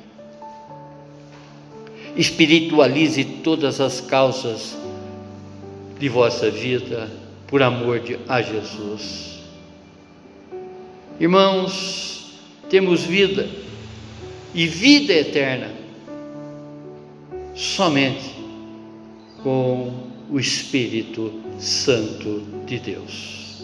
espiritualize 2.17 3.23
todas 3.23 3.79
as 3.79 4.01
causas 4.01 4.75
de 5.99 6.09
vossa 6.09 6.49
vida 6.49 7.07
por 7.45 7.61
amor 7.61 7.99
de, 7.99 8.17
a 8.27 8.41
Jesus. 8.41 9.41
Irmãos, 11.19 12.31
temos 12.67 13.03
vida 13.03 13.47
e 14.55 14.65
vida 14.65 15.13
eterna 15.13 15.84
somente 17.55 18.35
com 19.41 19.93
o 20.29 20.39
Espírito 20.39 21.31
Santo 21.57 22.43
de 22.65 22.79
Deus. 22.79 23.63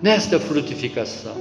Nesta 0.00 0.40
frutificação, 0.40 1.36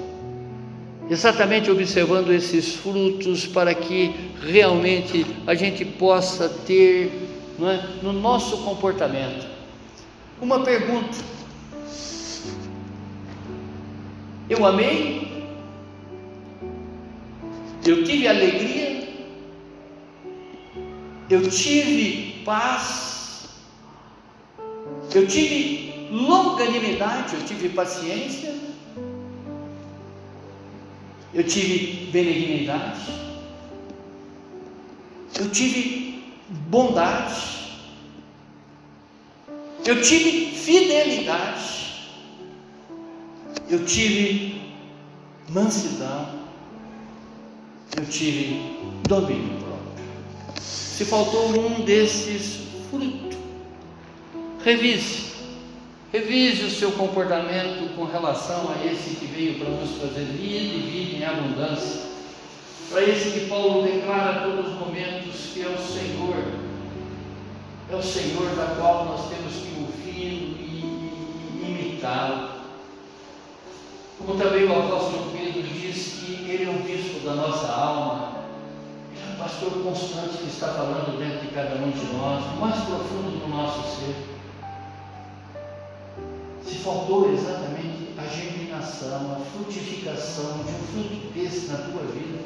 exatamente 1.09 1.71
observando 1.71 2.31
esses 2.31 2.75
frutos 2.75 3.45
para 3.45 3.73
que 3.73 4.13
realmente 4.41 5.25
a 5.45 5.55
gente 5.55 5.85
possa 5.85 6.49
ter 6.49 7.11
é, 7.61 8.03
no 8.03 8.11
nosso 8.11 8.57
comportamento 8.57 9.47
uma 10.41 10.59
pergunta: 10.63 11.17
Eu 14.49 14.65
amei? 14.65 15.45
Eu 17.85 18.03
tive 18.03 18.27
alegria? 18.27 19.06
Eu 21.29 21.49
tive 21.49 22.43
paz? 22.43 23.49
Eu 25.13 25.27
tive 25.27 26.07
longanimidade? 26.11 27.35
Eu 27.35 27.43
tive 27.43 27.69
paciência? 27.69 28.55
Eu 31.33 31.43
tive 31.43 32.11
benignidade? 32.11 33.01
Eu 35.39 35.49
tive 35.51 36.23
bondade? 36.69 37.57
Eu 39.85 40.01
tive 40.01 40.51
fidelidade? 40.51 41.77
eu 43.69 43.85
tive 43.85 44.61
mansidão, 45.49 46.29
eu 47.97 48.05
tive 48.05 48.61
domínio. 49.07 49.66
Se 50.67 51.05
faltou 51.05 51.49
um 51.49 51.85
desses 51.85 52.61
frutos, 52.89 53.37
revise. 54.63 55.27
Revise 56.11 56.63
o 56.63 56.71
seu 56.71 56.91
comportamento 56.93 57.93
com 57.95 58.05
relação 58.05 58.71
a 58.71 58.85
esse 58.85 59.15
que 59.15 59.25
veio 59.25 59.59
para 59.59 59.69
nos 59.69 59.91
fazer 59.97 60.25
vida 60.25 60.75
e 60.75 60.89
vida 60.89 61.17
em 61.17 61.25
abundância. 61.25 62.01
Para 62.89 63.03
esse 63.03 63.31
que 63.31 63.45
Paulo 63.47 63.83
declara 63.83 64.31
a 64.31 64.41
todos 64.43 64.71
os 64.71 64.79
momentos 64.79 65.35
que 65.53 65.61
é 65.61 65.67
o 65.67 65.77
Senhor, 65.77 66.43
é 67.91 67.95
o 67.95 68.01
Senhor 68.01 68.55
da 68.55 68.75
qual 68.75 69.05
nós 69.05 69.29
temos 69.29 69.53
que 69.53 69.79
ouvir 69.79 70.55
e 70.59 71.61
imitá-lo. 71.61 72.57
Como 74.17 74.39
também 74.39 74.65
o 74.65 74.73
apóstolo 74.73 75.31
Pedro 75.31 75.61
diz 75.61 76.23
que 76.25 76.49
ele 76.49 76.65
é 76.65 76.69
o 76.69 76.79
bispo 76.79 77.19
da 77.25 77.35
nossa 77.35 77.71
alma, 77.71 78.46
pastor 79.37 79.71
constante 79.83 80.37
que 80.37 80.47
está 80.47 80.67
falando 80.69 81.17
dentro 81.19 81.47
de 81.47 81.53
cada 81.53 81.75
um 81.75 81.91
de 81.91 82.05
nós, 82.13 82.43
mais 82.59 82.75
profundo 82.85 83.39
do 83.39 83.47
nosso 83.47 83.99
ser. 83.99 84.15
Se 86.65 86.75
faltou 86.79 87.31
exatamente 87.31 88.09
a 88.17 88.27
germinação, 88.27 89.33
a 89.33 89.39
frutificação 89.51 90.63
de 90.63 90.71
um 90.71 91.03
fruto 91.03 91.33
desse 91.33 91.67
na 91.67 91.77
tua 91.77 92.03
vida, 92.11 92.39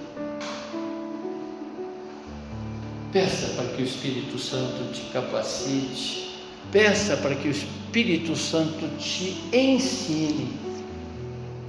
peça 3.12 3.56
para 3.56 3.70
que 3.70 3.82
o 3.82 3.86
Espírito 3.86 4.38
Santo 4.38 4.92
te 4.94 5.02
capacite, 5.12 6.42
peça 6.72 7.18
para 7.18 7.36
que 7.36 7.48
o 7.48 7.52
Espírito 7.52 8.36
Santo 8.36 8.88
te 8.98 9.42
ensine 9.54 10.60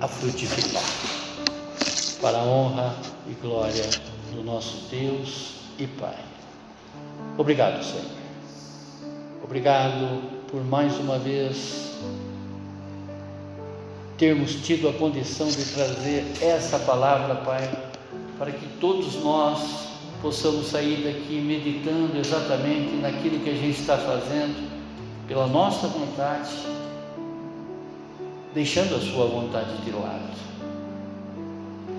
a 0.01 0.09
frutificar, 0.09 0.83
para 2.21 2.39
a 2.39 2.45
honra 2.45 2.97
e 3.29 3.35
glória 3.35 3.89
do 4.35 4.43
nosso 4.43 4.89
Deus 4.91 5.55
e 5.79 5.87
Pai. 5.87 6.19
Obrigado, 7.39 7.83
Senhor. 7.85 8.05
Obrigado 9.43 10.23
por 10.51 10.65
mais 10.65 10.99
uma 10.99 11.19
vez 11.19 11.99
termos 14.19 14.55
tido 14.55 14.89
a 14.89 14.93
condição 14.93 15.49
de 15.49 15.65
trazer 15.65 16.25
essa 16.41 16.79
palavra, 16.79 17.35
Pai, 17.37 17.71
para 18.39 18.53
que 18.53 18.67
todos 18.79 19.17
nós 19.17 19.89
possamos 20.21 20.69
sair 20.69 21.03
daqui 21.03 21.41
meditando 21.41 22.17
exatamente 22.19 22.95
naquilo 22.97 23.41
que 23.41 23.51
a 23.51 23.55
gente 23.55 23.81
está 23.81 23.99
fazendo, 23.99 24.71
pela 25.27 25.47
nossa 25.47 25.89
vontade 25.89 26.51
deixando 28.55 28.95
a 28.95 29.01
sua 29.01 29.27
vontade 29.27 29.77
de 29.79 29.91
lado. 29.91 30.52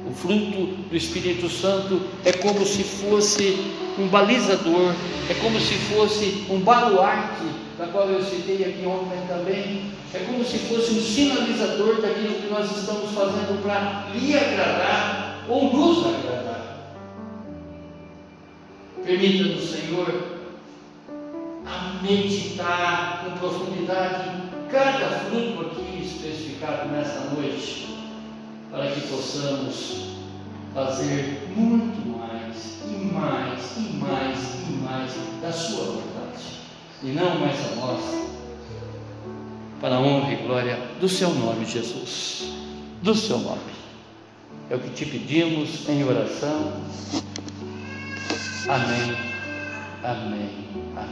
O 0.06 0.12
fruto 0.14 0.66
do 0.90 0.96
Espírito 0.96 1.50
Santo 1.50 2.02
é 2.26 2.34
como 2.34 2.66
se 2.66 2.84
fosse 2.84 3.58
um 3.98 4.08
balizador, 4.08 4.94
é 5.30 5.34
como 5.36 5.60
se 5.60 5.76
fosse 5.76 6.46
um 6.50 6.60
baluarte, 6.60 7.46
da 7.78 7.88
qual 7.88 8.10
eu 8.10 8.24
citei 8.24 8.66
aqui 8.66 8.86
ontem 8.86 9.20
também, 9.28 9.92
é 10.14 10.20
como 10.20 10.44
se 10.44 10.58
fosse 10.60 10.92
um 10.92 11.02
sinalizador 11.02 12.02
daquilo 12.02 12.36
que 12.36 12.48
nós 12.50 12.70
estamos 12.78 13.12
fazendo 13.12 13.64
para 13.64 14.10
lhe 14.14 14.38
agradar 14.38 15.46
ou 15.48 15.74
nos 15.74 16.06
agradar. 16.06 16.94
Permita-nos, 19.04 19.70
Senhor, 19.70 20.24
a 21.66 22.02
meditar 22.04 23.24
com 23.24 23.38
profundidade 23.38 24.44
cada 24.70 25.10
fruto 25.26 25.68
aqui 25.68 26.04
especificado 26.04 26.90
nesta 26.90 27.20
noite, 27.32 27.93
para 28.74 28.90
que 28.90 29.02
possamos 29.02 30.16
fazer 30.74 31.48
muito 31.56 32.18
mais, 32.18 32.80
e 32.84 33.06
mais, 33.14 33.78
e 33.78 33.94
mais, 33.98 34.40
e 34.68 34.72
mais 34.84 35.12
da 35.44 35.52
Sua 35.52 35.86
vontade, 35.86 36.44
e 37.04 37.12
não 37.12 37.40
mais 37.40 37.56
a 37.72 37.76
nossa, 37.76 38.30
para 39.80 39.98
a 39.98 40.00
honra 40.00 40.34
e 40.34 40.38
glória 40.38 40.80
do 41.00 41.08
Seu 41.08 41.30
nome, 41.36 41.68
Jesus, 41.68 42.52
do 43.04 43.14
Seu 43.14 43.38
nome. 43.38 43.62
É 44.72 44.76
o 44.76 44.80
que 44.80 44.90
te 44.90 45.06
pedimos 45.06 45.88
em 45.88 46.04
oração. 46.04 46.74
Amém, 48.68 49.16
amém, 50.04 50.50
amém. 50.98 51.02